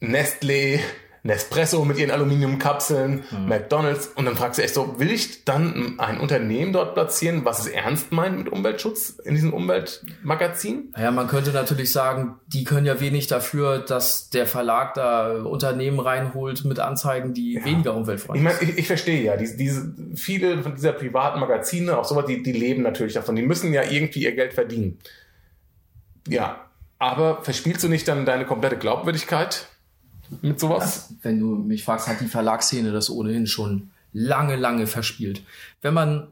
Nestlé, 0.00 0.80
Nespresso 1.22 1.84
mit 1.84 1.98
ihren 1.98 2.10
Aluminiumkapseln, 2.10 3.24
Mhm. 3.30 3.48
McDonalds. 3.48 4.06
Und 4.08 4.24
dann 4.24 4.36
fragst 4.36 4.58
du 4.58 4.62
echt 4.62 4.74
so, 4.74 4.98
will 4.98 5.10
ich 5.10 5.44
dann 5.44 5.98
ein 5.98 6.18
Unternehmen 6.18 6.72
dort 6.72 6.94
platzieren, 6.94 7.44
was 7.44 7.60
es 7.60 7.66
ernst 7.66 8.10
meint 8.10 8.38
mit 8.38 8.48
Umweltschutz 8.48 9.10
in 9.24 9.34
diesem 9.34 9.52
Umweltmagazin? 9.52 10.92
Naja, 10.96 11.10
man 11.10 11.28
könnte 11.28 11.50
natürlich 11.50 11.92
sagen, 11.92 12.36
die 12.46 12.64
können 12.64 12.86
ja 12.86 13.00
wenig 13.00 13.26
dafür, 13.26 13.80
dass 13.80 14.30
der 14.30 14.46
Verlag 14.46 14.94
da 14.94 15.42
Unternehmen 15.42 16.00
reinholt 16.00 16.64
mit 16.64 16.78
Anzeigen, 16.78 17.34
die 17.34 17.60
weniger 17.64 17.90
Ich 17.90 17.96
umweltfreundlich 17.96 18.44
meine, 18.44 18.62
ich, 18.62 18.78
ich 18.78 18.86
verstehe 18.86 19.22
ja, 19.22 19.36
diese, 19.36 19.56
diese, 19.56 19.92
viele 20.14 20.62
von 20.62 20.74
dieser 20.74 20.92
privaten 20.92 21.38
Magazine, 21.40 21.98
auch 21.98 22.04
sowas, 22.04 22.26
die, 22.26 22.42
die 22.42 22.52
leben 22.52 22.82
natürlich 22.82 23.14
davon. 23.14 23.36
Die 23.36 23.42
müssen 23.42 23.72
ja 23.74 23.82
irgendwie 23.82 24.22
ihr 24.22 24.34
Geld 24.34 24.54
verdienen. 24.54 24.98
Ja, 26.28 26.66
aber 26.98 27.42
verspielst 27.42 27.82
du 27.82 27.88
nicht 27.88 28.06
dann 28.08 28.26
deine 28.26 28.44
komplette 28.44 28.76
Glaubwürdigkeit 28.76 29.66
mit 30.42 30.60
sowas? 30.60 31.08
sind. 31.08 31.24
Wenn 31.24 31.40
du 31.40 31.56
mich 31.56 31.84
fragst, 31.84 32.08
hat 32.08 32.20
die 32.20 32.26
Verlagsszene 32.26 32.92
das 32.92 33.10
ohnehin 33.10 33.46
schon 33.46 33.90
lange, 34.12 34.56
lange 34.56 34.86
verspielt. 34.86 35.42
Wenn 35.82 35.94
man, 35.94 36.28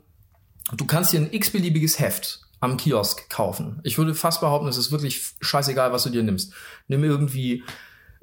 du 0.77 0.85
kannst 0.85 1.13
dir 1.13 1.21
ein 1.21 1.33
x-beliebiges 1.33 1.99
Heft 1.99 2.41
am 2.61 2.77
Kiosk 2.77 3.31
kaufen. 3.31 3.81
Ich 3.85 3.99
würde 3.99 4.15
fast 4.15 4.41
behaupten, 4.41 4.69
es 4.69 4.77
ist 4.77 4.91
wirklich 4.91 5.35
scheißegal, 5.41 5.93
was 5.93 6.03
du 6.03 6.11
dir 6.11 6.23
nimmst. 6.23 6.53
Nimm 6.89 7.05
irgendwie 7.05 7.63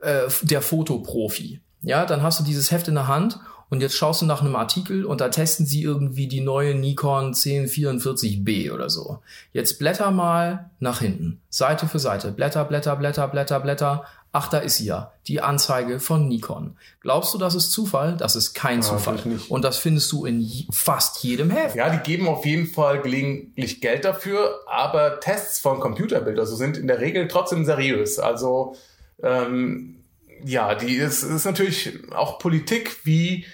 äh, 0.02 0.24
der 0.42 0.62
Fotoprofi. 0.62 1.62
Ja, 1.82 2.06
dann 2.06 2.24
hast 2.24 2.40
du 2.40 2.44
dieses 2.44 2.72
Heft 2.72 2.88
in 2.88 2.96
der 2.96 3.08
Hand 3.08 3.40
und 3.70 3.82
jetzt 3.82 3.96
schaust 3.96 4.22
du 4.22 4.26
nach 4.26 4.42
einem 4.42 4.56
Artikel 4.56 5.06
und 5.06 5.22
da 5.22 5.30
testen 5.30 5.66
sie 5.66 5.82
irgendwie 5.82 6.28
die 6.28 6.42
neue 6.42 6.76
Nikon 6.76 7.34
1044B 7.34 8.72
oder 8.72 8.90
so. 8.90 9.20
Jetzt 9.54 9.80
blätter 9.80 10.12
mal 10.12 10.70
nach 10.80 11.00
hinten, 11.00 11.42
Seite 11.50 11.88
für 11.88 12.00
Seite, 12.00 12.32
Blätter, 12.32 12.66
Blätter, 12.66 12.96
Blätter, 12.96 13.28
Blätter, 13.28 13.60
Blätter. 13.60 14.06
Ach, 14.38 14.50
da 14.50 14.58
ist 14.58 14.80
sie 14.80 14.88
ja, 14.88 15.14
die 15.28 15.40
Anzeige 15.40 16.02
von 16.02 16.28
Nikon. 16.28 16.76
Glaubst 17.00 17.34
du, 17.34 17.38
das 17.38 17.56
ist 17.56 17.72
Zufall? 17.72 18.18
Das 18.18 18.36
ist 18.36 18.54
kein 18.54 18.82
Zufall. 18.82 19.16
natürlich 19.16 19.40
nicht. 19.44 19.50
Und 19.50 19.64
das 19.64 19.78
findest 19.78 20.12
du 20.12 20.26
in 20.26 20.46
fast 20.74 21.24
jedem 21.24 21.50
Heft. 21.50 21.78
Ja, 21.78 21.90
die 21.90 22.00
geben 22.00 22.28
auf 22.28 22.46
jeden 22.46 22.68
Fall 22.68 23.02
gelegentlich 23.02 23.80
Geld 23.80 24.04
dafür, 24.04 24.60
aber 24.68 25.22
Tests 25.22 25.60
von 25.60 25.80
Computerbildern 25.80 26.46
so 26.46 26.58
sind 26.58 26.76
in 26.76 26.88
der 26.88 27.00
Regel 27.00 27.30
trotzdem 27.30 27.64
seriös. 27.64 28.20
Also 28.20 28.76
ähm, 29.24 30.04
ja, 30.44 30.76
die 30.76 30.96
ist, 30.96 31.24
ist 31.24 31.46
natürlich 31.46 31.94
auch 32.12 32.38
Politik, 32.38 32.98
wie 33.06 33.46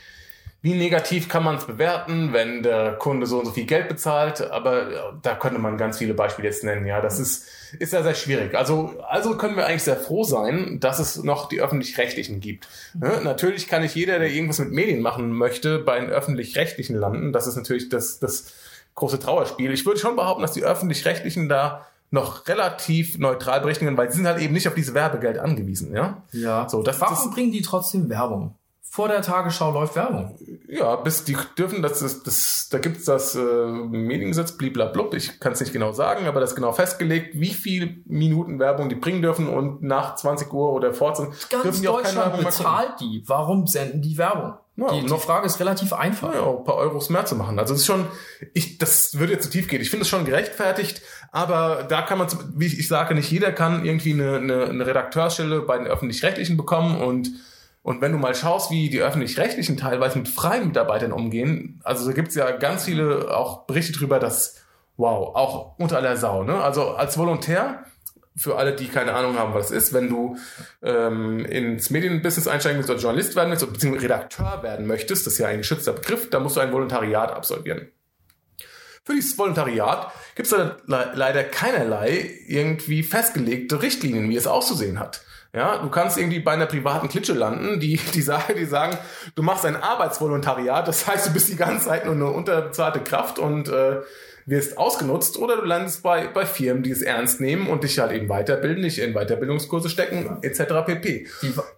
wie 0.64 0.76
negativ 0.76 1.28
kann 1.28 1.44
man 1.44 1.56
es 1.56 1.66
bewerten, 1.66 2.34
wenn 2.34 2.62
der 2.62 2.94
Kunde 2.94 3.26
so 3.26 3.40
und 3.40 3.46
so 3.46 3.52
viel 3.52 3.66
Geld 3.66 3.90
bezahlt? 3.90 4.42
Aber 4.52 4.92
ja, 4.92 5.14
da 5.22 5.34
könnte 5.34 5.60
man 5.60 5.76
ganz 5.76 5.98
viele 5.98 6.14
Beispiele 6.14 6.48
jetzt 6.48 6.64
nennen. 6.64 6.86
Ja, 6.86 7.02
das 7.02 7.20
ist, 7.20 7.48
ist 7.80 7.94
ja 7.94 8.04
sehr 8.04 8.14
schwierig. 8.14 8.54
Also, 8.54 8.94
also 9.08 9.38
können 9.38 9.56
wir 9.56 9.66
eigentlich 9.66 9.84
sehr 9.84 9.96
froh 9.96 10.24
sein, 10.24 10.80
dass 10.80 11.00
es 11.00 11.24
noch 11.24 11.50
die 11.50 11.62
öffentlich-rechtlichen 11.62 12.42
gibt. 12.42 12.68
Ne? 12.94 13.22
Natürlich 13.24 13.68
kann 13.68 13.82
nicht 13.82 13.96
jeder, 13.96 14.20
der 14.20 14.30
irgendwas 14.30 14.60
mit 14.60 14.72
Medien 14.72 15.02
machen 15.02 15.34
möchte, 15.34 15.80
bei 15.80 16.00
den 16.00 16.12
öffentlich-rechtlichen 16.12 16.96
landen. 16.96 17.34
Das 17.34 17.48
ist 17.48 17.56
natürlich 17.56 17.90
das, 17.90 18.20
das 18.20 18.54
große 18.94 19.18
Trauerspiel. 19.18 19.72
Ich 19.72 19.88
würde 19.88 20.00
schon 20.00 20.16
behaupten, 20.16 20.44
dass 20.44 20.52
die 20.52 20.64
öffentlich-rechtlichen 20.64 21.50
da 21.50 21.88
noch 22.12 22.48
relativ 22.48 23.18
neutral 23.18 23.62
berichten 23.62 23.86
können, 23.86 23.98
weil 23.98 24.12
sie 24.12 24.18
sind 24.18 24.28
halt 24.28 24.42
eben 24.42 24.54
nicht 24.54 24.68
auf 24.68 24.76
dieses 24.76 24.94
Werbegeld 24.94 25.40
angewiesen, 25.40 25.96
ja? 25.96 26.22
Ja. 26.34 26.70
So, 26.70 26.84
das, 26.84 27.00
Warum 27.00 27.16
das, 27.16 27.32
bringen 27.32 27.52
die 27.52 27.62
trotzdem 27.62 28.10
Werbung? 28.10 28.54
Vor 28.94 29.08
der 29.08 29.22
Tagesschau 29.22 29.72
läuft 29.72 29.96
Werbung. 29.96 30.38
Ja, 30.68 30.98
bis 30.98 31.24
die 31.24 31.38
dürfen, 31.58 31.82
das 31.82 32.02
ist, 32.02 32.28
das, 32.28 32.68
da 32.70 32.78
gibt's 32.78 33.06
das 33.06 33.36
äh, 33.36 33.40
Mediengesetz, 33.40 34.58
bliblablub, 34.58 35.14
ich 35.14 35.40
kann 35.40 35.54
es 35.54 35.62
nicht 35.62 35.72
genau 35.72 35.94
sagen, 35.94 36.28
aber 36.28 36.42
das 36.42 36.50
ist 36.50 36.56
genau 36.58 36.74
festgelegt, 36.74 37.40
wie 37.40 37.54
viel 37.54 38.04
Minuten 38.06 38.60
Werbung 38.60 38.90
die 38.90 38.96
bringen 38.96 39.22
dürfen 39.22 39.48
und 39.48 39.82
nach 39.82 40.16
20 40.16 40.52
Uhr 40.52 40.74
oder 40.74 40.94
vor 40.94 41.14
dürfen 41.14 41.34
Ganz 41.50 41.80
die 41.80 41.88
auch 41.88 42.02
keine 42.02 42.18
Werbung 42.18 42.44
bezahlt 42.44 43.00
die. 43.00 43.24
Warum 43.28 43.66
senden 43.66 44.02
die 44.02 44.18
Werbung? 44.18 44.56
Ja, 44.76 44.92
die, 44.92 45.06
die 45.06 45.20
Frage 45.20 45.46
ist 45.46 45.62
relativ 45.62 45.94
einfach. 45.94 46.34
Ja, 46.34 46.50
ein 46.50 46.64
paar 46.66 46.76
Euros 46.76 47.10
mehr 47.10 47.26
zu 47.26 47.38
machen. 47.38 47.60
Also 47.60 47.74
es 47.74 47.82
ist 47.82 47.86
schon, 47.86 48.08
ich, 48.54 48.78
das 48.78 49.18
würde 49.18 49.32
jetzt 49.32 49.46
zu 49.46 49.52
tief 49.52 49.70
gehen. 49.70 49.80
Ich 49.80 49.90
finde 49.90 50.02
es 50.02 50.10
schon 50.10 50.26
gerechtfertigt, 50.26 51.02
aber 51.32 51.86
da 51.88 52.02
kann 52.02 52.18
man, 52.18 52.28
wie 52.58 52.66
ich, 52.66 52.78
ich 52.78 52.90
sage, 52.90 53.16
nicht 53.16 53.32
jeder 53.32 53.54
kann 53.54 53.86
irgendwie 53.86 54.12
eine, 54.12 54.36
eine, 54.36 54.66
eine 54.66 54.86
Redakteursstelle 54.86 55.62
bei 55.62 55.78
den 55.78 55.88
Öffentlich-Rechtlichen 55.88 56.58
bekommen 56.58 57.00
und 57.00 57.30
und 57.84 58.02
wenn 58.02 58.12
du 58.12 58.18
mal 58.18 58.36
schaust, 58.36 58.70
wie 58.70 58.90
die 58.90 59.02
Öffentlich-Rechtlichen 59.02 59.78
teilweise 59.78 60.20
mit 60.20 60.28
freien 60.28 60.68
Mitarbeitern 60.68 61.12
umgehen, 61.12 61.80
also 61.84 62.06
da 62.06 62.14
gibt's 62.14 62.36
ja 62.36 62.52
ganz 62.52 62.86
viele 62.86 63.36
auch 63.36 63.66
Berichte 63.66 63.94
drüber, 63.94 64.20
dass, 64.20 64.64
wow, 64.98 65.36
auch 65.36 65.80
unter 65.80 65.98
aller 65.98 66.18
Sau, 66.18 66.44
ne? 66.44 66.62
Also 66.62 66.92
als 66.92 67.18
Volontär, 67.18 67.86
für 68.36 68.58
alle, 68.58 68.74
die 68.74 68.88
keine 68.88 69.14
Ahnung 69.14 69.38
haben, 69.38 69.54
was 69.54 69.72
es 69.72 69.86
ist, 69.86 69.94
wenn 69.94 70.10
du 70.10 70.38
ähm, 70.82 71.46
ins 71.46 71.90
Medienbusiness 71.90 72.48
einsteigen 72.48 72.78
willst 72.78 72.90
oder 72.90 73.00
Journalist 73.00 73.36
werden 73.36 73.50
willst, 73.50 73.64
oder 73.64 73.74
beziehungsweise 73.74 74.06
Redakteur 74.06 74.64
werden 74.64 74.88
möchtest, 74.88 75.26
das 75.26 75.34
ist 75.34 75.40
ja 75.40 75.48
ein 75.48 75.58
geschützter 75.58 75.94
Begriff, 75.94 76.30
da 76.30 76.40
musst 76.40 76.56
du 76.56 76.62
ein 76.62 76.72
Volontariat 76.72 77.32
absolvieren. 77.32 77.90
Für 79.04 79.16
dieses 79.16 79.38
Volontariat 79.38 80.12
gibt 80.36 80.52
es 80.52 80.56
le 80.56 80.78
leider 80.86 81.44
keinerlei 81.44 82.30
irgendwie 82.48 83.04
festgelegte 83.04 83.82
Richtlinien, 83.82 84.30
wie 84.30 84.36
es 84.36 84.48
auszusehen 84.48 85.00
hat. 85.00 85.26
Ja, 85.54 85.80
du 85.80 85.90
kannst 85.90 86.18
irgendwie 86.18 86.40
bei 86.40 86.54
einer 86.54 86.66
privaten 86.66 87.10
Klitsche 87.10 87.34
landen, 87.34 87.80
die, 87.82 88.00
die, 88.14 88.22
sagen, 88.22 88.56
die 88.58 88.66
sagen, 88.66 88.98
du 89.36 89.44
machst 89.44 89.66
ein 89.66 89.76
Arbeitsvolontariat, 89.76 90.88
das 90.88 91.08
heißt, 91.08 91.28
du 91.28 91.34
bist 91.34 91.50
die 91.50 91.58
ganze 91.58 91.88
Zeit 91.88 92.06
nur 92.06 92.16
eine 92.16 92.28
unterbezahlte 92.28 93.02
Kraft 93.02 93.38
und 93.38 93.68
äh, 93.68 93.98
wirst 94.46 94.78
ausgenutzt, 94.78 95.38
oder 95.38 95.58
du 95.58 95.64
landest 95.64 96.04
bei, 96.04 96.28
bei 96.28 96.46
Firmen, 96.46 96.84
die 96.84 96.92
es 96.92 97.02
ernst 97.02 97.42
nehmen 97.42 97.68
und 97.68 97.84
dich 97.84 98.00
halt 98.00 98.12
eben 98.12 98.30
weiterbilden, 98.30 98.84
dich 98.84 99.00
in 99.00 99.14
Weiterbildungskurse 99.14 99.90
stecken, 99.90 100.38
etc. 100.42 100.86
pp. 100.86 101.28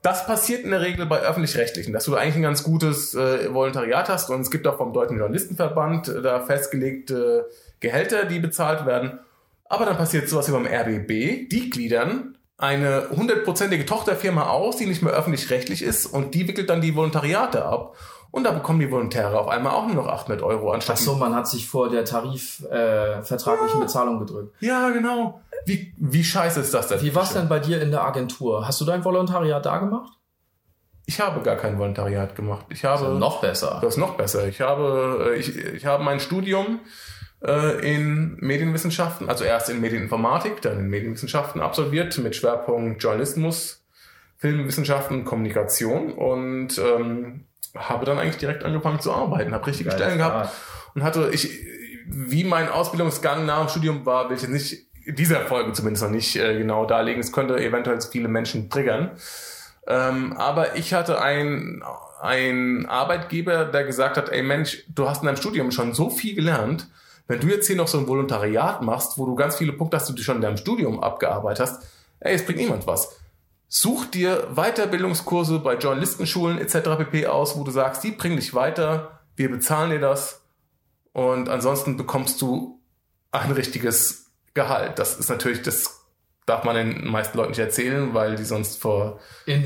Das 0.01 0.25
passiert 0.27 0.63
in 0.63 0.71
der 0.71 0.81
Regel 0.81 1.05
bei 1.07 1.19
öffentlich-rechtlichen, 1.19 1.93
dass 1.93 2.05
du 2.05 2.15
eigentlich 2.15 2.35
ein 2.35 2.43
ganz 2.43 2.63
gutes 2.63 3.15
äh, 3.15 3.53
Volontariat 3.53 4.07
hast 4.07 4.29
und 4.29 4.41
es 4.41 4.51
gibt 4.51 4.67
auch 4.67 4.77
vom 4.77 4.93
Deutschen 4.93 5.17
Journalistenverband 5.17 6.09
äh, 6.09 6.21
da 6.21 6.41
festgelegte 6.41 7.49
Gehälter, 7.79 8.25
die 8.25 8.39
bezahlt 8.39 8.85
werden. 8.85 9.19
Aber 9.65 9.85
dann 9.85 9.97
passiert 9.97 10.29
sowas 10.29 10.47
wie 10.47 10.51
beim 10.51 10.67
RBB, 10.67 11.49
die 11.49 11.69
gliedern 11.71 12.37
eine 12.57 13.09
hundertprozentige 13.09 13.85
Tochterfirma 13.85 14.49
aus, 14.49 14.77
die 14.77 14.85
nicht 14.85 15.01
mehr 15.01 15.13
öffentlich-rechtlich 15.13 15.81
ist 15.81 16.05
und 16.05 16.33
die 16.33 16.47
wickelt 16.47 16.69
dann 16.69 16.81
die 16.81 16.95
Volontariate 16.95 17.65
ab. 17.65 17.95
Und 18.31 18.45
da 18.45 18.51
bekommen 18.51 18.79
die 18.79 18.89
Volontäre 18.89 19.39
auf 19.39 19.47
einmal 19.47 19.73
auch 19.73 19.85
nur 19.85 19.95
noch 19.95 20.07
800 20.07 20.41
Euro 20.41 20.71
anstatt. 20.71 20.97
ach 20.97 21.03
so, 21.03 21.15
man 21.15 21.35
hat 21.35 21.47
sich 21.47 21.67
vor 21.67 21.89
der 21.89 22.03
tarifvertraglichen 22.03 23.21
äh, 23.21 23.23
vertraglichen 23.23 23.79
Bezahlung 23.79 24.19
gedrückt. 24.19 24.55
Ja, 24.59 24.89
genau. 24.89 25.41
Wie, 25.67 25.93
wie 25.97 26.23
scheiße 26.23 26.59
ist 26.61 26.73
das 26.73 26.87
denn? 26.87 26.99
Wie 27.03 27.13
war's 27.13 27.33
denn 27.33 27.47
bei 27.47 27.59
dir 27.59 27.79
in 27.79 27.91
der 27.91 28.03
Agentur? 28.03 28.67
Hast 28.67 28.81
du 28.81 28.85
dein 28.85 29.05
Volontariat 29.05 29.63
da 29.63 29.77
gemacht? 29.77 30.13
Ich 31.05 31.19
habe 31.19 31.41
gar 31.41 31.57
kein 31.57 31.77
Volontariat 31.77 32.35
gemacht. 32.35 32.65
Ich 32.69 32.85
habe 32.85 33.05
Also 33.05 33.19
noch 33.19 33.39
besser. 33.39 33.77
Das 33.81 33.93
ist 33.93 33.97
noch 33.99 34.15
besser. 34.15 34.47
Ich 34.47 34.61
habe, 34.61 35.33
äh, 35.33 35.35
ich, 35.35 35.55
ich 35.55 35.85
habe 35.85 36.03
mein 36.03 36.19
Studium 36.19 36.79
äh, 37.45 37.93
in 37.93 38.37
Medienwissenschaften, 38.39 39.29
also 39.29 39.43
erst 39.43 39.69
in 39.69 39.81
Medieninformatik, 39.81 40.61
dann 40.61 40.79
in 40.79 40.89
Medienwissenschaften 40.89 41.61
absolviert 41.61 42.17
mit 42.17 42.35
Schwerpunkt 42.35 43.01
Journalismus, 43.01 43.83
Filmwissenschaften, 44.37 45.25
Kommunikation 45.25 46.13
und 46.13 46.77
ähm, 46.77 47.45
habe 47.75 48.05
dann 48.05 48.19
eigentlich 48.19 48.37
direkt 48.37 48.63
angefangen 48.63 48.99
zu 48.99 49.11
arbeiten, 49.11 49.53
habe 49.53 49.67
richtige 49.67 49.89
Geiler 49.89 50.03
Stellen 50.03 50.17
gehabt 50.17 50.53
und 50.95 51.03
hatte 51.03 51.29
ich, 51.31 51.49
wie 52.07 52.43
mein 52.43 52.69
Ausbildungsgang 52.69 53.45
nach 53.45 53.61
dem 53.61 53.69
Studium 53.69 54.05
war, 54.05 54.29
will 54.29 54.35
ich 54.35 54.43
jetzt 54.43 54.51
nicht 54.51 54.87
in 55.05 55.15
dieser 55.15 55.41
Folge 55.41 55.73
zumindest 55.73 56.03
noch 56.03 56.11
nicht 56.11 56.35
äh, 56.35 56.57
genau 56.57 56.85
darlegen. 56.85 57.19
Es 57.19 57.31
könnte 57.31 57.57
eventuell 57.57 57.99
viele 58.01 58.27
Menschen 58.27 58.69
triggern. 58.69 59.11
Ähm, 59.85 60.33
aber 60.37 60.77
ich 60.77 60.93
hatte 60.93 61.21
ein, 61.21 61.83
ein 62.21 62.85
Arbeitgeber, 62.85 63.65
der 63.65 63.83
gesagt 63.83 64.15
hat, 64.15 64.29
ey 64.29 64.41
Mensch, 64.41 64.85
du 64.87 65.09
hast 65.09 65.21
in 65.21 65.25
deinem 65.25 65.35
Studium 65.35 65.71
schon 65.71 65.93
so 65.93 66.09
viel 66.09 66.35
gelernt. 66.35 66.87
Wenn 67.27 67.39
du 67.39 67.47
jetzt 67.47 67.67
hier 67.67 67.75
noch 67.75 67.87
so 67.87 67.97
ein 67.97 68.07
Volontariat 68.07 68.81
machst, 68.81 69.17
wo 69.17 69.25
du 69.25 69.35
ganz 69.35 69.55
viele 69.55 69.73
Punkte 69.73 69.97
hast, 69.97 70.09
die 70.09 70.15
du 70.15 70.21
schon 70.21 70.37
in 70.37 70.41
deinem 70.41 70.57
Studium 70.57 71.01
abgearbeitet 71.01 71.67
hast, 71.67 71.83
ey, 72.19 72.35
es 72.35 72.45
bringt 72.45 72.59
niemand 72.59 72.85
was. 72.85 73.17
Such 73.67 74.05
dir 74.05 74.49
Weiterbildungskurse 74.53 75.59
bei 75.59 75.75
Journalistenschulen 75.75 76.59
etc. 76.59 76.97
pp. 76.97 77.27
aus, 77.27 77.57
wo 77.57 77.63
du 77.63 77.71
sagst, 77.71 78.03
die 78.03 78.11
bringen 78.11 78.35
dich 78.35 78.53
weiter, 78.53 79.21
wir 79.35 79.49
bezahlen 79.49 79.89
dir 79.89 79.99
das 79.99 80.41
und 81.11 81.49
ansonsten 81.49 81.97
bekommst 81.97 82.41
du 82.41 82.79
ein 83.31 83.51
richtiges 83.51 84.31
Gehalt. 84.53 84.99
Das 84.99 85.17
ist 85.17 85.29
natürlich, 85.29 85.63
das 85.63 86.02
darf 86.45 86.63
man 86.63 86.75
den 86.75 87.07
meisten 87.09 87.37
Leuten 87.37 87.51
nicht 87.51 87.59
erzählen, 87.59 88.13
weil 88.13 88.35
die 88.35 88.43
sonst 88.43 88.81
vor, 88.81 89.19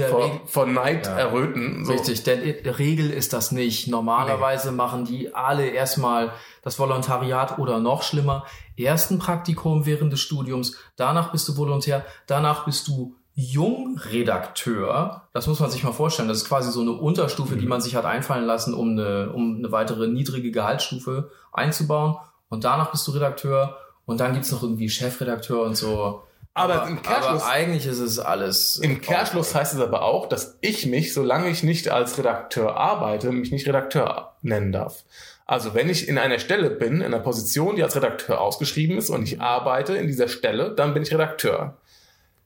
vor, 0.10 0.24
Regel. 0.26 0.40
vor 0.46 0.66
Neid 0.68 1.08
Ja. 1.08 1.18
erröten. 1.18 1.86
So. 1.86 1.92
Richtig, 1.94 2.24
denn 2.24 2.42
in 2.42 2.64
der 2.64 2.78
Regel 2.80 3.10
ist 3.10 3.34
das 3.34 3.52
nicht. 3.52 3.88
Normalerweise 3.88 4.72
machen 4.72 5.06
die 5.06 5.34
alle 5.34 5.68
erstmal 5.68 6.32
das 6.64 6.78
Volontariat 6.80 7.58
oder 7.60 7.80
noch 7.80 8.04
schlimmer, 8.04 8.46
erst 8.76 9.12
ein 9.12 9.20
Praktikum 9.20 9.86
während 9.86 10.12
des 10.14 10.20
Studiums, 10.20 10.78
danach 10.98 11.32
bist 11.32 11.48
du 11.48 11.58
Volontär, 11.58 12.06
danach 12.28 12.66
bist 12.66 12.88
du 12.88 13.16
Jungredakteur. 13.36 15.24
Das 15.34 15.48
muss 15.48 15.60
man 15.60 15.70
sich 15.70 15.84
mal 15.84 15.92
vorstellen. 15.94 16.28
Das 16.28 16.38
ist 16.38 16.48
quasi 16.48 16.72
so 16.72 16.82
eine 16.82 16.92
Unterstufe, 16.94 17.56
die 17.56 17.68
man 17.68 17.82
sich 17.82 17.96
hat 17.96 18.06
einfallen 18.06 18.46
lassen, 18.46 18.74
um 18.74 18.92
eine, 18.92 19.32
um 19.32 19.58
eine 19.58 19.72
weitere 19.72 20.08
niedrige 20.08 20.52
Gehaltsstufe 20.52 21.32
einzubauen. 21.54 22.16
Und 22.50 22.64
danach 22.64 22.92
bist 22.92 23.08
du 23.08 23.12
Redakteur 23.12 23.78
und 24.06 24.20
dann 24.20 24.34
gibt's 24.34 24.52
noch 24.52 24.64
irgendwie 24.64 24.90
Chefredakteur 24.90 25.64
und 25.64 25.76
so. 25.76 26.24
Aber 26.58 26.88
im 26.88 27.02
Kehrschluss- 27.02 27.44
aber 27.44 27.52
eigentlich 27.52 27.86
ist 27.86 28.00
es 28.00 28.20
alles. 28.20 28.78
Im 28.78 29.02
Kehrschluss 29.02 29.54
heißt 29.54 29.74
es 29.74 29.80
aber 29.80 30.02
auch, 30.02 30.28
dass 30.28 30.58
ich 30.62 30.86
mich, 30.86 31.14
solange 31.14 31.50
ich 31.50 31.64
nicht 31.64 31.90
als 31.90 32.18
Redakteur 32.18 32.76
arbeite, 32.76 33.32
mich 33.32 33.52
nicht 33.52 33.68
Redakteur 33.68 34.34
nennen 34.42 34.72
darf. 34.72 35.04
Also 35.46 35.74
wenn 35.74 35.90
ich 35.90 36.10
in 36.10 36.18
einer 36.18 36.40
Stelle 36.40 36.70
bin, 36.70 36.96
in 36.96 37.04
einer 37.04 37.20
Position, 37.20 37.76
die 37.78 37.84
als 37.84 37.96
Redakteur 37.96 38.42
ausgeschrieben 38.42 38.98
ist 38.98 39.10
und 39.10 39.24
ich 39.24 39.40
arbeite 39.40 39.96
in 39.96 40.08
dieser 40.08 40.28
Stelle, 40.28 40.72
dann 40.76 40.94
bin 40.94 41.04
ich 41.04 41.14
Redakteur. 41.14 41.78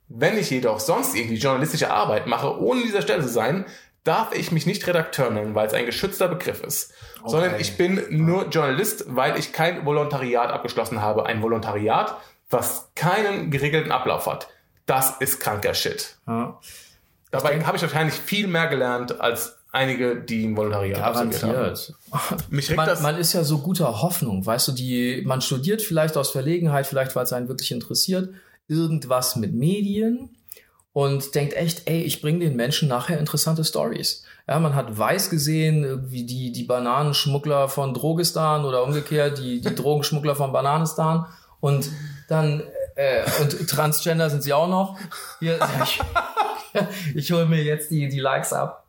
Wenn 0.08 0.38
ich 0.38 0.50
jedoch 0.50 0.80
sonst 0.80 1.16
irgendwie 1.16 1.38
journalistische 1.38 1.90
Arbeit 1.90 2.28
mache, 2.28 2.60
ohne 2.60 2.82
in 2.82 2.88
dieser 2.88 3.02
Stelle 3.02 3.24
zu 3.24 3.30
sein, 3.30 3.66
darf 4.04 4.36
ich 4.36 4.52
mich 4.52 4.66
nicht 4.66 4.86
Redakteur 4.88 5.30
nennen, 5.30 5.56
weil 5.56 5.68
es 5.68 5.74
ein 5.74 5.86
geschützter 5.86 6.28
Begriff 6.28 6.64
ist. 6.64 6.94
Sondern 7.26 7.60
ich 7.60 7.78
bin 7.78 8.04
nur 8.10 8.48
Journalist, 8.50 9.06
weil 9.08 9.38
ich 9.38 9.54
kein 9.54 9.86
Volontariat 9.86 10.52
abgeschlossen 10.52 11.02
habe. 11.02 11.28
Ein 11.28 11.42
Volontariat, 11.42 12.18
was 12.52 12.90
keinen 12.96 13.50
geregelten 13.50 13.92
Ablauf 13.92 14.28
hat. 14.28 14.50
Das 14.86 15.18
ist 15.20 15.40
kranker 15.40 15.74
Shit. 15.74 16.18
Ja. 16.28 16.60
Dabei 17.32 17.64
habe 17.64 17.78
ich 17.78 17.84
wahrscheinlich 17.84 18.16
viel 18.16 18.48
mehr 18.48 18.68
gelernt 18.68 19.22
als 19.22 19.58
einige, 19.72 20.18
die 20.18 20.46
ein 20.46 20.58
Volontariat 20.58 21.02
absolviert 21.02 21.44
haben. 22.12 22.44
Mich 22.50 22.70
regt 22.70 22.78
Man, 22.78 22.88
das. 22.88 23.02
man 23.02 23.18
ist 23.18 23.34
ja 23.34 23.44
so 23.44 23.60
guter 23.60 24.02
Hoffnung, 24.02 24.46
weißt 24.46 24.68
du, 24.68 24.72
die, 24.74 25.24
man 25.26 25.42
studiert 25.42 25.82
vielleicht 25.82 26.18
aus 26.18 26.32
Verlegenheit, 26.32 26.88
vielleicht 26.88 27.16
weil 27.16 27.24
es 27.24 27.34
einen 27.34 27.48
wirklich 27.48 27.72
interessiert, 27.72 28.34
irgendwas 28.68 29.38
mit 29.38 29.54
Medien 29.54 30.36
und 30.94 31.36
denkt 31.36 31.54
echt, 31.54 31.88
ey, 31.90 32.02
ich 32.02 32.22
bringe 32.22 32.40
den 32.40 32.58
Menschen 32.58 32.90
nachher 32.90 33.18
interessante 33.18 33.64
Stories. 33.64 34.26
Ja, 34.48 34.60
man 34.60 34.76
hat 34.76 34.98
weiß 34.98 35.30
gesehen, 35.30 36.12
wie 36.12 36.26
die, 36.26 36.52
die 36.52 36.64
Bananenschmuggler 36.64 37.70
von 37.70 37.94
Drogistan 37.94 38.66
oder 38.66 38.84
umgekehrt, 38.84 39.38
die, 39.38 39.62
die 39.62 39.76
Drogenschmuggler 39.76 40.36
von 40.36 40.52
Bananistan 40.52 41.28
und 41.62 41.90
dann, 42.28 42.64
äh, 42.96 43.24
und 43.42 43.70
Transgender 43.70 44.30
sind 44.30 44.44
sie 44.44 44.52
auch 44.54 44.68
noch. 44.68 44.98
Hier, 45.40 45.60
ich, 45.84 46.02
ich 47.16 47.32
hole 47.32 47.46
mir 47.46 47.64
jetzt 47.64 47.90
die, 47.92 48.10
die 48.10 48.20
Likes 48.20 48.52
ab. 48.52 48.86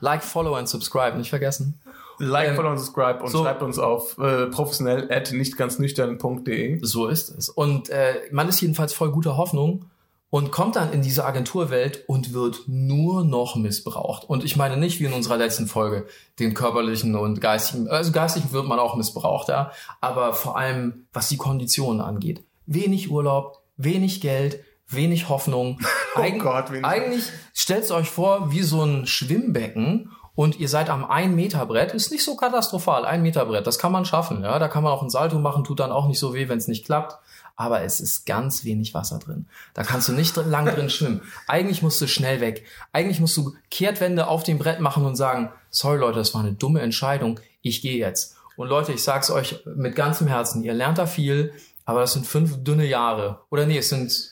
Like, 0.00 0.22
follow 0.22 0.54
and 0.54 0.68
subscribe, 0.68 1.16
nicht 1.16 1.30
vergessen. 1.30 1.80
like, 2.18 2.50
ähm, 2.50 2.56
follow 2.56 2.70
und 2.70 2.78
subscribe 2.78 3.22
und 3.22 3.30
so- 3.30 3.42
schreibt 3.42 3.62
uns 3.62 3.78
auf 3.78 4.18
äh, 4.18 4.46
professionell 4.46 5.10
at 5.10 5.32
nicht 5.32 5.56
ganz 5.56 5.78
nüchtern.de. 5.78 6.78
So 6.82 7.06
ist 7.08 7.30
es. 7.30 7.48
Und 7.48 7.88
äh, 7.90 8.14
man 8.30 8.48
ist 8.48 8.60
jedenfalls 8.60 8.92
voll 8.92 9.10
guter 9.10 9.36
Hoffnung 9.36 9.86
und 10.32 10.50
kommt 10.50 10.76
dann 10.76 10.94
in 10.94 11.02
diese 11.02 11.26
Agenturwelt 11.26 12.04
und 12.08 12.32
wird 12.32 12.62
nur 12.66 13.22
noch 13.22 13.54
missbraucht. 13.54 14.24
Und 14.24 14.44
ich 14.44 14.56
meine 14.56 14.78
nicht 14.78 14.98
wie 14.98 15.04
in 15.04 15.12
unserer 15.12 15.36
letzten 15.36 15.66
Folge 15.66 16.06
den 16.38 16.54
körperlichen 16.54 17.16
und 17.16 17.42
geistigen, 17.42 17.86
also 17.86 18.12
geistigen 18.12 18.50
wird 18.50 18.64
man 18.64 18.78
auch 18.78 18.96
missbraucht, 18.96 19.48
ja, 19.48 19.72
aber 20.00 20.32
vor 20.32 20.56
allem 20.56 21.06
was 21.12 21.28
die 21.28 21.36
Konditionen 21.36 22.00
angeht. 22.00 22.42
Wenig 22.64 23.10
Urlaub, 23.10 23.62
wenig 23.76 24.22
Geld, 24.22 24.64
wenig 24.88 25.28
Hoffnung. 25.28 25.78
oh 26.16 26.38
Gott, 26.38 26.70
wenig 26.70 26.86
eigentlich 26.86 27.24
stellt 27.52 27.90
euch 27.90 28.08
vor 28.08 28.50
wie 28.50 28.62
so 28.62 28.82
ein 28.82 29.06
Schwimmbecken 29.06 30.12
und 30.34 30.58
ihr 30.58 30.70
seid 30.70 30.88
am 30.88 31.04
1 31.04 31.34
Meter 31.34 31.66
Brett, 31.66 31.92
ist 31.92 32.10
nicht 32.10 32.24
so 32.24 32.36
katastrophal, 32.36 33.04
ein 33.04 33.20
Meter 33.20 33.44
Brett, 33.44 33.66
das 33.66 33.78
kann 33.78 33.92
man 33.92 34.06
schaffen, 34.06 34.42
ja, 34.42 34.58
da 34.58 34.68
kann 34.68 34.82
man 34.82 34.92
auch 34.92 35.02
ein 35.02 35.10
Salto 35.10 35.38
machen, 35.38 35.62
tut 35.62 35.80
dann 35.80 35.92
auch 35.92 36.08
nicht 36.08 36.18
so 36.18 36.32
weh, 36.32 36.48
wenn 36.48 36.56
es 36.56 36.68
nicht 36.68 36.86
klappt 36.86 37.18
aber 37.56 37.82
es 37.82 38.00
ist 38.00 38.26
ganz 38.26 38.64
wenig 38.64 38.94
Wasser 38.94 39.18
drin. 39.18 39.46
Da 39.74 39.82
kannst 39.82 40.08
du 40.08 40.12
nicht 40.12 40.36
lang 40.36 40.66
drin 40.66 40.90
schwimmen. 40.90 41.22
Eigentlich 41.46 41.82
musst 41.82 42.00
du 42.00 42.06
schnell 42.06 42.40
weg. 42.40 42.64
Eigentlich 42.92 43.20
musst 43.20 43.36
du 43.36 43.54
Kehrtwende 43.70 44.26
auf 44.26 44.42
dem 44.42 44.58
Brett 44.58 44.80
machen 44.80 45.04
und 45.04 45.16
sagen, 45.16 45.50
sorry 45.70 45.98
Leute, 45.98 46.18
das 46.18 46.34
war 46.34 46.42
eine 46.42 46.52
dumme 46.52 46.80
Entscheidung, 46.80 47.40
ich 47.62 47.82
gehe 47.82 47.98
jetzt. 47.98 48.36
Und 48.56 48.68
Leute, 48.68 48.92
ich 48.92 49.02
sag's 49.02 49.30
euch 49.30 49.62
mit 49.64 49.96
ganzem 49.96 50.26
Herzen, 50.26 50.62
ihr 50.62 50.74
lernt 50.74 50.98
da 50.98 51.06
viel, 51.06 51.52
aber 51.84 52.00
das 52.00 52.12
sind 52.12 52.26
fünf 52.26 52.62
dünne 52.62 52.86
Jahre. 52.86 53.40
Oder 53.50 53.66
nee, 53.66 53.78
es 53.78 53.88
sind 53.88 54.30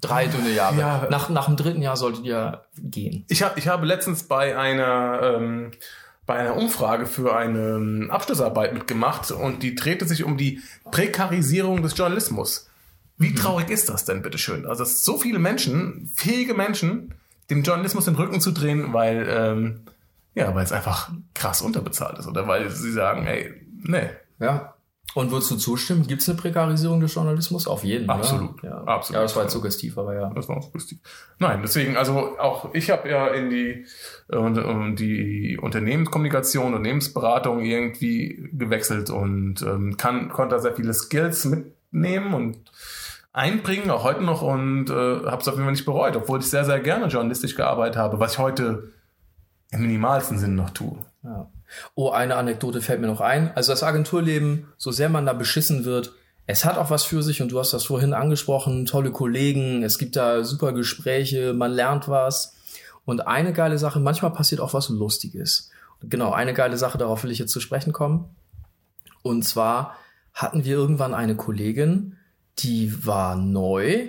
drei 0.00 0.26
dünne 0.26 0.50
Jahre. 0.50 0.78
Ja. 0.78 1.06
Nach, 1.10 1.28
nach 1.28 1.46
dem 1.46 1.56
dritten 1.56 1.82
Jahr 1.82 1.96
solltet 1.96 2.24
ihr 2.24 2.64
gehen. 2.78 3.24
Ich, 3.28 3.42
hab, 3.42 3.56
ich 3.56 3.68
habe 3.68 3.86
letztens 3.86 4.24
bei 4.24 4.56
einer 4.56 5.20
ähm, 5.22 5.70
bei 6.26 6.34
einer 6.36 6.56
Umfrage 6.56 7.06
für 7.06 7.36
eine 7.36 7.76
ähm, 7.76 8.10
Abschlussarbeit 8.10 8.72
mitgemacht 8.72 9.30
und 9.30 9.62
die 9.62 9.74
drehte 9.74 10.06
sich 10.06 10.24
um 10.24 10.36
die 10.36 10.62
Prekarisierung 10.90 11.82
des 11.82 11.96
Journalismus. 11.96 12.70
Wie 13.16 13.30
mhm. 13.30 13.36
traurig 13.36 13.70
ist 13.70 13.88
das 13.88 14.04
denn, 14.04 14.22
bitteschön? 14.22 14.66
Also, 14.66 14.84
dass 14.84 15.04
so 15.04 15.18
viele 15.18 15.38
Menschen, 15.38 16.10
fähige 16.14 16.54
Menschen, 16.54 17.14
dem 17.50 17.62
Journalismus 17.62 18.06
den 18.06 18.14
Rücken 18.14 18.40
zu 18.40 18.52
drehen, 18.52 18.92
weil, 18.92 19.26
ähm, 19.28 19.80
ja, 20.34 20.54
weil 20.54 20.64
es 20.64 20.72
einfach 20.72 21.12
krass 21.34 21.62
unterbezahlt 21.62 22.18
ist 22.18 22.26
oder 22.26 22.48
weil 22.48 22.70
sie 22.70 22.92
sagen, 22.92 23.26
ey, 23.26 23.52
nee. 23.82 24.10
Ja, 24.40 24.73
und 25.14 25.30
würdest 25.30 25.50
du 25.50 25.56
zustimmen? 25.56 26.06
Gibt 26.06 26.22
es 26.22 26.28
eine 26.28 26.36
Prekarisierung 26.36 27.00
des 27.00 27.14
Journalismus? 27.14 27.68
Auf 27.68 27.84
jeden 27.84 28.06
Fall. 28.06 28.16
Absolut. 28.16 28.62
Ja. 28.62 28.82
Absolut. 28.84 29.16
Ja, 29.16 29.22
das 29.22 29.36
war 29.36 29.44
jetzt 29.44 29.52
suggestiv, 29.52 29.96
aber 29.96 30.14
ja. 30.14 30.30
Das 30.34 30.48
war 30.48 30.60
suggestiv. 30.60 30.98
Nein, 31.38 31.60
deswegen, 31.62 31.96
also 31.96 32.38
auch 32.38 32.74
ich 32.74 32.90
habe 32.90 33.08
ja 33.08 33.28
in 33.28 33.48
die, 33.48 33.86
äh, 34.28 34.94
die 34.94 35.58
Unternehmenskommunikation, 35.60 36.66
Unternehmensberatung 36.66 37.60
irgendwie 37.60 38.50
gewechselt 38.52 39.10
und 39.10 39.62
ähm, 39.62 39.96
kann, 39.96 40.30
konnte 40.30 40.56
da 40.56 40.60
sehr 40.60 40.74
viele 40.74 40.92
Skills 40.92 41.44
mitnehmen 41.44 42.34
und 42.34 42.72
einbringen, 43.32 43.90
auch 43.90 44.04
heute 44.04 44.22
noch 44.22 44.42
und 44.42 44.90
äh, 44.90 44.92
habe 44.92 45.40
es 45.40 45.48
auf 45.48 45.54
jeden 45.54 45.64
Fall 45.64 45.72
nicht 45.72 45.84
bereut, 45.84 46.16
obwohl 46.16 46.40
ich 46.40 46.50
sehr, 46.50 46.64
sehr 46.64 46.80
gerne 46.80 47.06
journalistisch 47.06 47.54
gearbeitet 47.54 47.96
habe, 47.96 48.18
was 48.18 48.32
ich 48.32 48.38
heute 48.38 48.92
im 49.70 49.82
minimalsten 49.82 50.38
Sinn 50.38 50.54
noch 50.56 50.70
tue. 50.70 50.98
Ja. 51.24 51.50
Oh, 51.94 52.10
eine 52.10 52.36
Anekdote 52.36 52.82
fällt 52.82 53.00
mir 53.00 53.06
noch 53.06 53.20
ein. 53.20 53.50
Also 53.56 53.72
das 53.72 53.82
Agenturleben, 53.82 54.68
so 54.76 54.90
sehr 54.90 55.08
man 55.08 55.26
da 55.26 55.32
beschissen 55.32 55.84
wird, 55.84 56.12
es 56.46 56.64
hat 56.66 56.76
auch 56.76 56.90
was 56.90 57.04
für 57.04 57.22
sich 57.22 57.40
und 57.40 57.50
du 57.50 57.58
hast 57.58 57.72
das 57.72 57.84
vorhin 57.84 58.12
angesprochen, 58.12 58.84
tolle 58.84 59.10
Kollegen, 59.10 59.82
es 59.82 59.96
gibt 59.96 60.16
da 60.16 60.44
super 60.44 60.72
Gespräche, 60.72 61.54
man 61.54 61.72
lernt 61.72 62.08
was. 62.08 62.54
Und 63.06 63.26
eine 63.26 63.52
geile 63.52 63.78
Sache, 63.78 63.98
manchmal 63.98 64.32
passiert 64.32 64.60
auch 64.60 64.74
was 64.74 64.90
Lustiges. 64.90 65.70
Genau, 66.02 66.32
eine 66.32 66.52
geile 66.52 66.76
Sache, 66.76 66.98
darauf 66.98 67.24
will 67.24 67.30
ich 67.30 67.38
jetzt 67.38 67.52
zu 67.52 67.60
sprechen 67.60 67.94
kommen. 67.94 68.28
Und 69.22 69.44
zwar 69.44 69.96
hatten 70.34 70.64
wir 70.64 70.74
irgendwann 70.74 71.14
eine 71.14 71.34
Kollegin, 71.34 72.18
die 72.58 73.06
war 73.06 73.36
neu 73.36 74.08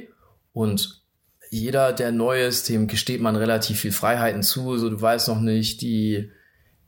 und 0.52 1.04
jeder, 1.52 1.94
der 1.94 2.12
neu 2.12 2.46
ist, 2.46 2.68
dem 2.68 2.88
gesteht 2.88 3.22
man 3.22 3.38
relativ 3.38 3.80
viel 3.80 3.94
Freiheiten 3.94 4.44
zu. 4.44 4.78
So, 4.78 4.90
du 4.90 5.02
weißt 5.02 5.30
noch 5.30 5.40
nicht 5.40 5.82
die 5.82 6.32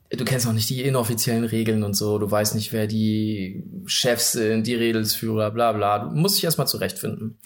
du 0.10 0.26
kennst 0.26 0.46
noch 0.46 0.54
nicht 0.54 0.70
die 0.70 0.84
inoffiziellen 0.84 1.44
Regeln 1.44 1.84
und 1.84 1.94
so, 1.94 2.18
du 2.18 2.30
weißt 2.30 2.56
nicht, 2.56 2.72
wer 2.72 2.88
die 2.88 3.64
Chefs 3.86 4.32
sind, 4.34 4.66
die 4.68 4.76
Redelsführer, 4.76 5.52
bla 5.52 5.74
bla. 5.74 6.00
Du 6.00 6.16
musst 6.16 6.38
dich 6.38 6.46
erstmal 6.46 6.68
zurechtfinden. 6.68 7.38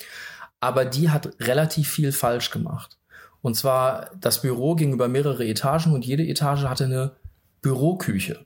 Aber 0.59 0.85
die 0.85 1.09
hat 1.09 1.33
relativ 1.39 1.89
viel 1.89 2.11
falsch 2.11 2.51
gemacht. 2.51 2.97
Und 3.41 3.55
zwar, 3.55 4.11
das 4.19 4.41
Büro 4.41 4.75
ging 4.75 4.93
über 4.93 5.07
mehrere 5.07 5.45
Etagen 5.47 5.93
und 5.93 6.05
jede 6.05 6.23
Etage 6.23 6.63
hatte 6.65 6.85
eine 6.85 7.13
Büroküche. 7.61 8.45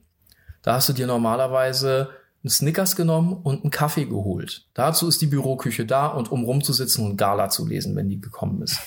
Da 0.62 0.74
hast 0.74 0.88
du 0.88 0.94
dir 0.94 1.06
normalerweise 1.06 2.08
einen 2.42 2.50
Snickers 2.50 2.96
genommen 2.96 3.34
und 3.34 3.62
einen 3.62 3.70
Kaffee 3.70 4.06
geholt. 4.06 4.66
Dazu 4.72 5.08
ist 5.08 5.20
die 5.20 5.26
Büroküche 5.26 5.84
da 5.84 6.06
und 6.06 6.32
um 6.32 6.44
rumzusitzen 6.44 7.04
und 7.04 7.16
Gala 7.16 7.50
zu 7.50 7.66
lesen, 7.66 7.94
wenn 7.94 8.08
die 8.08 8.20
gekommen 8.20 8.62
ist. 8.62 8.80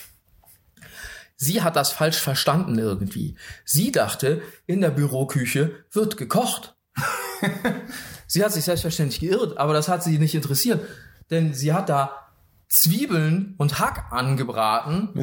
Sie 1.42 1.62
hat 1.62 1.74
das 1.74 1.90
falsch 1.90 2.18
verstanden 2.18 2.78
irgendwie. 2.78 3.34
Sie 3.64 3.92
dachte, 3.92 4.42
in 4.66 4.82
der 4.82 4.90
Büroküche 4.90 5.72
wird 5.90 6.18
gekocht. 6.18 6.76
sie 8.26 8.44
hat 8.44 8.52
sich 8.52 8.64
selbstverständlich 8.64 9.20
geirrt, 9.20 9.56
aber 9.56 9.72
das 9.72 9.88
hat 9.88 10.04
sie 10.04 10.18
nicht 10.18 10.34
interessiert, 10.34 10.86
denn 11.30 11.54
sie 11.54 11.72
hat 11.72 11.88
da 11.88 12.28
Zwiebeln 12.68 13.54
und 13.56 13.78
Hack 13.78 14.12
angebraten 14.12 15.14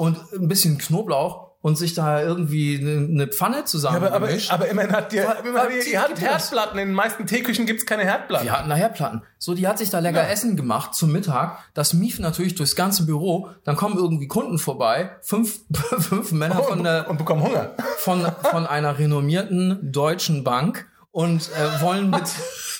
und, 0.00 0.16
und 0.16 0.32
ein 0.32 0.46
bisschen 0.46 0.78
Knoblauch 0.78 1.47
und 1.68 1.76
sich 1.76 1.92
da 1.92 2.22
irgendwie 2.22 2.78
eine 2.78 3.26
Pfanne 3.26 3.66
zusammen. 3.66 4.02
Ja, 4.02 4.08
aber, 4.08 4.26
aber, 4.26 4.38
aber 4.48 4.68
immerhin 4.68 4.92
hat 4.92 5.12
die, 5.12 5.18
immerhin 5.18 5.80
die, 5.84 5.90
die 5.90 5.98
hat 5.98 6.18
Herdplatten. 6.18 6.78
In 6.78 6.88
den 6.88 6.94
meisten 6.94 7.26
Teeküchen 7.26 7.66
gibt's 7.66 7.84
keine 7.84 8.04
Herdplatten. 8.04 8.46
Die 8.46 8.50
hatten 8.50 8.70
da 8.70 8.74
Herdplatten. 8.74 9.22
So, 9.36 9.54
die 9.54 9.68
hat 9.68 9.76
sich 9.76 9.90
da 9.90 9.98
lecker 9.98 10.22
ja. 10.22 10.28
Essen 10.28 10.56
gemacht 10.56 10.94
zum 10.94 11.12
Mittag. 11.12 11.58
Das 11.74 11.92
mief 11.92 12.18
natürlich 12.20 12.54
durchs 12.54 12.74
ganze 12.74 13.04
Büro. 13.04 13.50
Dann 13.64 13.76
kommen 13.76 13.98
irgendwie 13.98 14.28
Kunden 14.28 14.58
vorbei. 14.58 15.10
Fünf, 15.20 15.60
fünf 15.98 16.32
Männer 16.32 16.60
oh, 16.60 16.70
von 16.70 16.82
der, 16.82 17.10
und 17.10 17.18
bekommen 17.18 17.42
Hunger. 17.42 17.72
Von, 17.98 18.26
von 18.50 18.66
einer 18.66 18.98
renommierten 18.98 19.92
deutschen 19.92 20.44
Bank 20.44 20.88
und 21.10 21.50
äh, 21.50 21.82
wollen 21.82 22.08
mit 22.08 22.30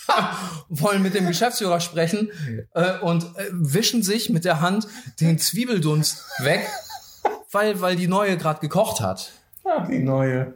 wollen 0.70 1.02
mit 1.02 1.14
dem 1.14 1.26
Geschäftsführer 1.26 1.80
sprechen 1.80 2.30
äh, 2.72 2.98
und 3.00 3.24
äh, 3.24 3.50
wischen 3.52 4.02
sich 4.02 4.30
mit 4.30 4.46
der 4.46 4.62
Hand 4.62 4.88
den 5.20 5.38
Zwiebeldunst 5.38 6.24
weg 6.38 6.66
weil, 7.50 7.80
weil 7.80 7.96
die 7.96 8.08
neue 8.08 8.36
gerade 8.36 8.60
gekocht 8.60 9.00
hat. 9.00 9.32
Ach, 9.64 9.86
die 9.88 10.00
neue. 10.00 10.54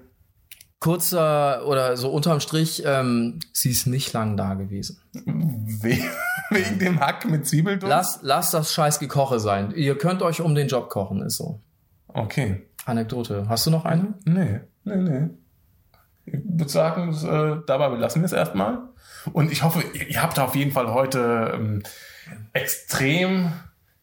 Kurzer 0.81 1.65
oder 1.67 1.97
so 1.97 2.11
unterm 2.11 2.41
Strich, 2.41 2.83
ähm, 2.85 3.39
sie 3.53 3.71
ist 3.71 3.87
nicht 3.87 4.13
lang 4.13 4.37
da 4.37 4.55
gewesen. 4.55 5.01
Wegen 5.15 6.79
dem 6.81 6.99
Hack 6.99 7.25
mit 7.25 7.47
Zwiebeln? 7.47 7.79
Lass, 7.83 8.19
lass 8.23 8.51
das 8.51 8.73
scheiß 8.73 8.99
Gekoche 8.99 9.39
sein. 9.39 9.73
Ihr 9.77 9.97
könnt 9.97 10.23
euch 10.23 10.41
um 10.41 10.57
den 10.57 10.67
Job 10.67 10.91
kochen, 10.91 11.23
ist 11.23 11.37
so. 11.37 11.61
Okay. 12.09 12.67
Anekdote. 12.85 13.47
Hast 13.49 13.65
du 13.67 13.71
noch 13.71 13.85
eine? 13.85 14.15
Nee, 14.25 14.61
nee, 14.83 14.97
nee. 14.97 15.31
Ich 16.25 16.41
würde 16.45 16.71
sagen, 16.71 17.13
äh, 17.13 17.63
dabei 17.65 17.89
belassen 17.91 18.23
wir 18.23 18.27
es 18.27 18.33
erstmal. 18.33 18.81
Und 19.33 19.53
ich 19.53 19.63
hoffe, 19.63 19.85
ihr 20.09 20.21
habt 20.21 20.39
auf 20.41 20.57
jeden 20.57 20.73
Fall 20.73 20.93
heute 20.93 21.53
ähm, 21.55 21.83
extrem 22.53 23.53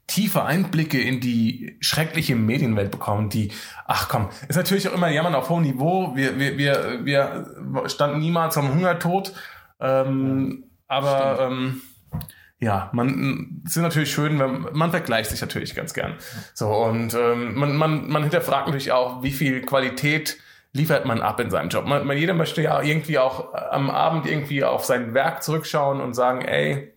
tiefe 0.09 0.43
Einblicke 0.43 0.99
in 0.99 1.19
die 1.21 1.77
schreckliche 1.79 2.35
Medienwelt 2.35 2.91
bekommen, 2.91 3.29
die, 3.29 3.51
ach 3.85 4.09
komm, 4.09 4.29
ist 4.47 4.55
natürlich 4.55 4.89
auch 4.89 4.93
immer 4.93 5.09
Jammern 5.09 5.35
auf 5.35 5.49
hohem 5.49 5.63
Niveau. 5.63 6.15
Wir, 6.15 6.37
wir, 6.39 6.57
wir, 6.57 7.01
wir 7.05 7.89
standen 7.89 8.19
niemals 8.19 8.57
am 8.57 8.73
Hungertod. 8.73 9.33
Ähm, 9.79 10.65
aber 10.87 11.39
ähm, 11.41 11.81
ja, 12.59 12.89
man 12.91 13.61
ist 13.65 13.77
natürlich 13.77 14.11
schön, 14.11 14.39
wenn 14.39 14.67
man 14.73 14.91
vergleicht 14.91 15.29
sich 15.29 15.39
natürlich 15.39 15.75
ganz 15.75 15.93
gern. 15.93 16.15
So 16.53 16.69
und 16.69 17.13
ähm, 17.13 17.55
man, 17.55 17.75
man, 17.77 18.09
man 18.09 18.23
hinterfragt 18.23 18.67
natürlich 18.67 18.91
auch, 18.91 19.23
wie 19.23 19.31
viel 19.31 19.61
Qualität 19.61 20.37
liefert 20.73 21.05
man 21.05 21.21
ab 21.21 21.39
in 21.39 21.49
seinem 21.51 21.69
Job. 21.69 21.85
Man, 21.85 22.05
man, 22.05 22.17
jeder 22.17 22.33
möchte 22.33 22.61
ja 22.61 22.81
irgendwie 22.81 23.19
auch 23.19 23.53
am 23.53 23.89
Abend 23.89 24.25
irgendwie 24.25 24.63
auf 24.63 24.85
sein 24.85 25.13
Werk 25.13 25.43
zurückschauen 25.43 26.01
und 26.01 26.13
sagen, 26.13 26.41
ey, 26.41 26.93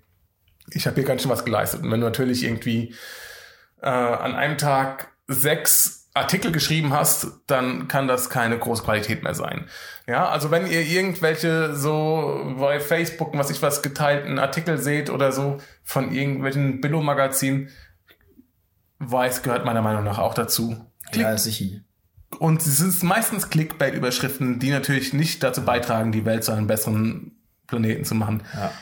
ich 0.70 0.87
habe 0.87 0.96
hier 0.96 1.05
ganz 1.05 1.22
schön 1.22 1.31
was 1.31 1.44
geleistet. 1.44 1.83
Und 1.83 1.90
wenn 1.90 2.01
du 2.01 2.07
natürlich 2.07 2.44
irgendwie 2.44 2.94
äh, 3.81 3.88
an 3.88 4.35
einem 4.35 4.59
Tag 4.59 5.12
sechs 5.27 6.03
Artikel 6.14 6.53
geschrieben 6.53 6.92
hast, 6.92 7.29
dann 7.46 7.88
kann 7.88 8.07
das 8.07 8.29
keine 8.29 8.59
große 8.59 8.83
Qualität 8.83 9.22
mehr 9.22 9.35
sein. 9.35 9.66
Ja, 10.07 10.29
also 10.29 10.51
wenn 10.51 10.66
ihr 10.66 10.83
irgendwelche 10.83 11.75
so 11.75 12.55
bei 12.59 12.81
Facebook, 12.81 13.37
was 13.37 13.51
ich 13.51 13.62
was 13.62 13.83
geteilten 13.83 14.38
Artikel 14.38 14.79
seht 14.79 15.09
oder 15.09 15.33
so 15.33 15.59
von 15.83 16.12
irgendwelchen 16.12 16.81
Billo-Magazinen, 16.83 17.70
weiß 18.98 19.42
gehört 19.42 19.64
meiner 19.64 19.83
Meinung 19.83 20.05
nach 20.05 20.18
auch 20.18 20.35
dazu. 20.35 20.87
Klick. 21.11 21.22
Ja, 21.22 21.38
sicher. 21.38 21.81
Und 22.38 22.62
es 22.62 22.79
sind 22.79 23.03
meistens 23.03 23.51
Clickbait-Überschriften, 23.51 24.59
die 24.59 24.70
natürlich 24.70 25.12
nicht 25.12 25.42
dazu 25.42 25.62
beitragen, 25.62 26.12
die 26.12 26.25
Welt 26.25 26.44
zu 26.44 26.53
einem 26.53 26.66
besseren 26.66 27.33
Planeten 27.66 28.05
zu 28.05 28.14
machen. 28.14 28.42
Ja. 28.55 28.72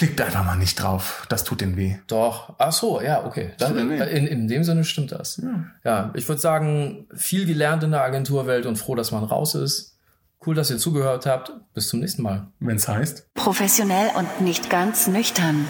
Klickt 0.00 0.18
einfach 0.22 0.46
mal 0.46 0.56
nicht 0.56 0.82
drauf. 0.82 1.26
Das 1.28 1.44
tut 1.44 1.60
den 1.60 1.76
weh. 1.76 1.96
Doch. 2.06 2.54
Ach 2.56 2.72
so, 2.72 3.02
ja, 3.02 3.22
okay. 3.26 3.50
Dann, 3.58 3.76
in, 3.90 4.26
in 4.26 4.48
dem 4.48 4.64
Sinne 4.64 4.82
stimmt 4.84 5.12
das. 5.12 5.36
Ja, 5.36 5.66
ja 5.84 6.10
ich 6.14 6.26
würde 6.26 6.40
sagen, 6.40 7.06
viel 7.14 7.44
gelernt 7.44 7.84
in 7.84 7.90
der 7.90 8.02
Agenturwelt 8.02 8.64
und 8.64 8.76
froh, 8.76 8.94
dass 8.94 9.12
man 9.12 9.24
raus 9.24 9.54
ist. 9.54 9.98
Cool, 10.46 10.54
dass 10.54 10.70
ihr 10.70 10.78
zugehört 10.78 11.26
habt. 11.26 11.52
Bis 11.74 11.88
zum 11.88 12.00
nächsten 12.00 12.22
Mal. 12.22 12.46
Wenn's 12.60 12.88
heißt. 12.88 13.34
Professionell 13.34 14.08
und 14.16 14.40
nicht 14.40 14.70
ganz 14.70 15.06
nüchtern. 15.06 15.66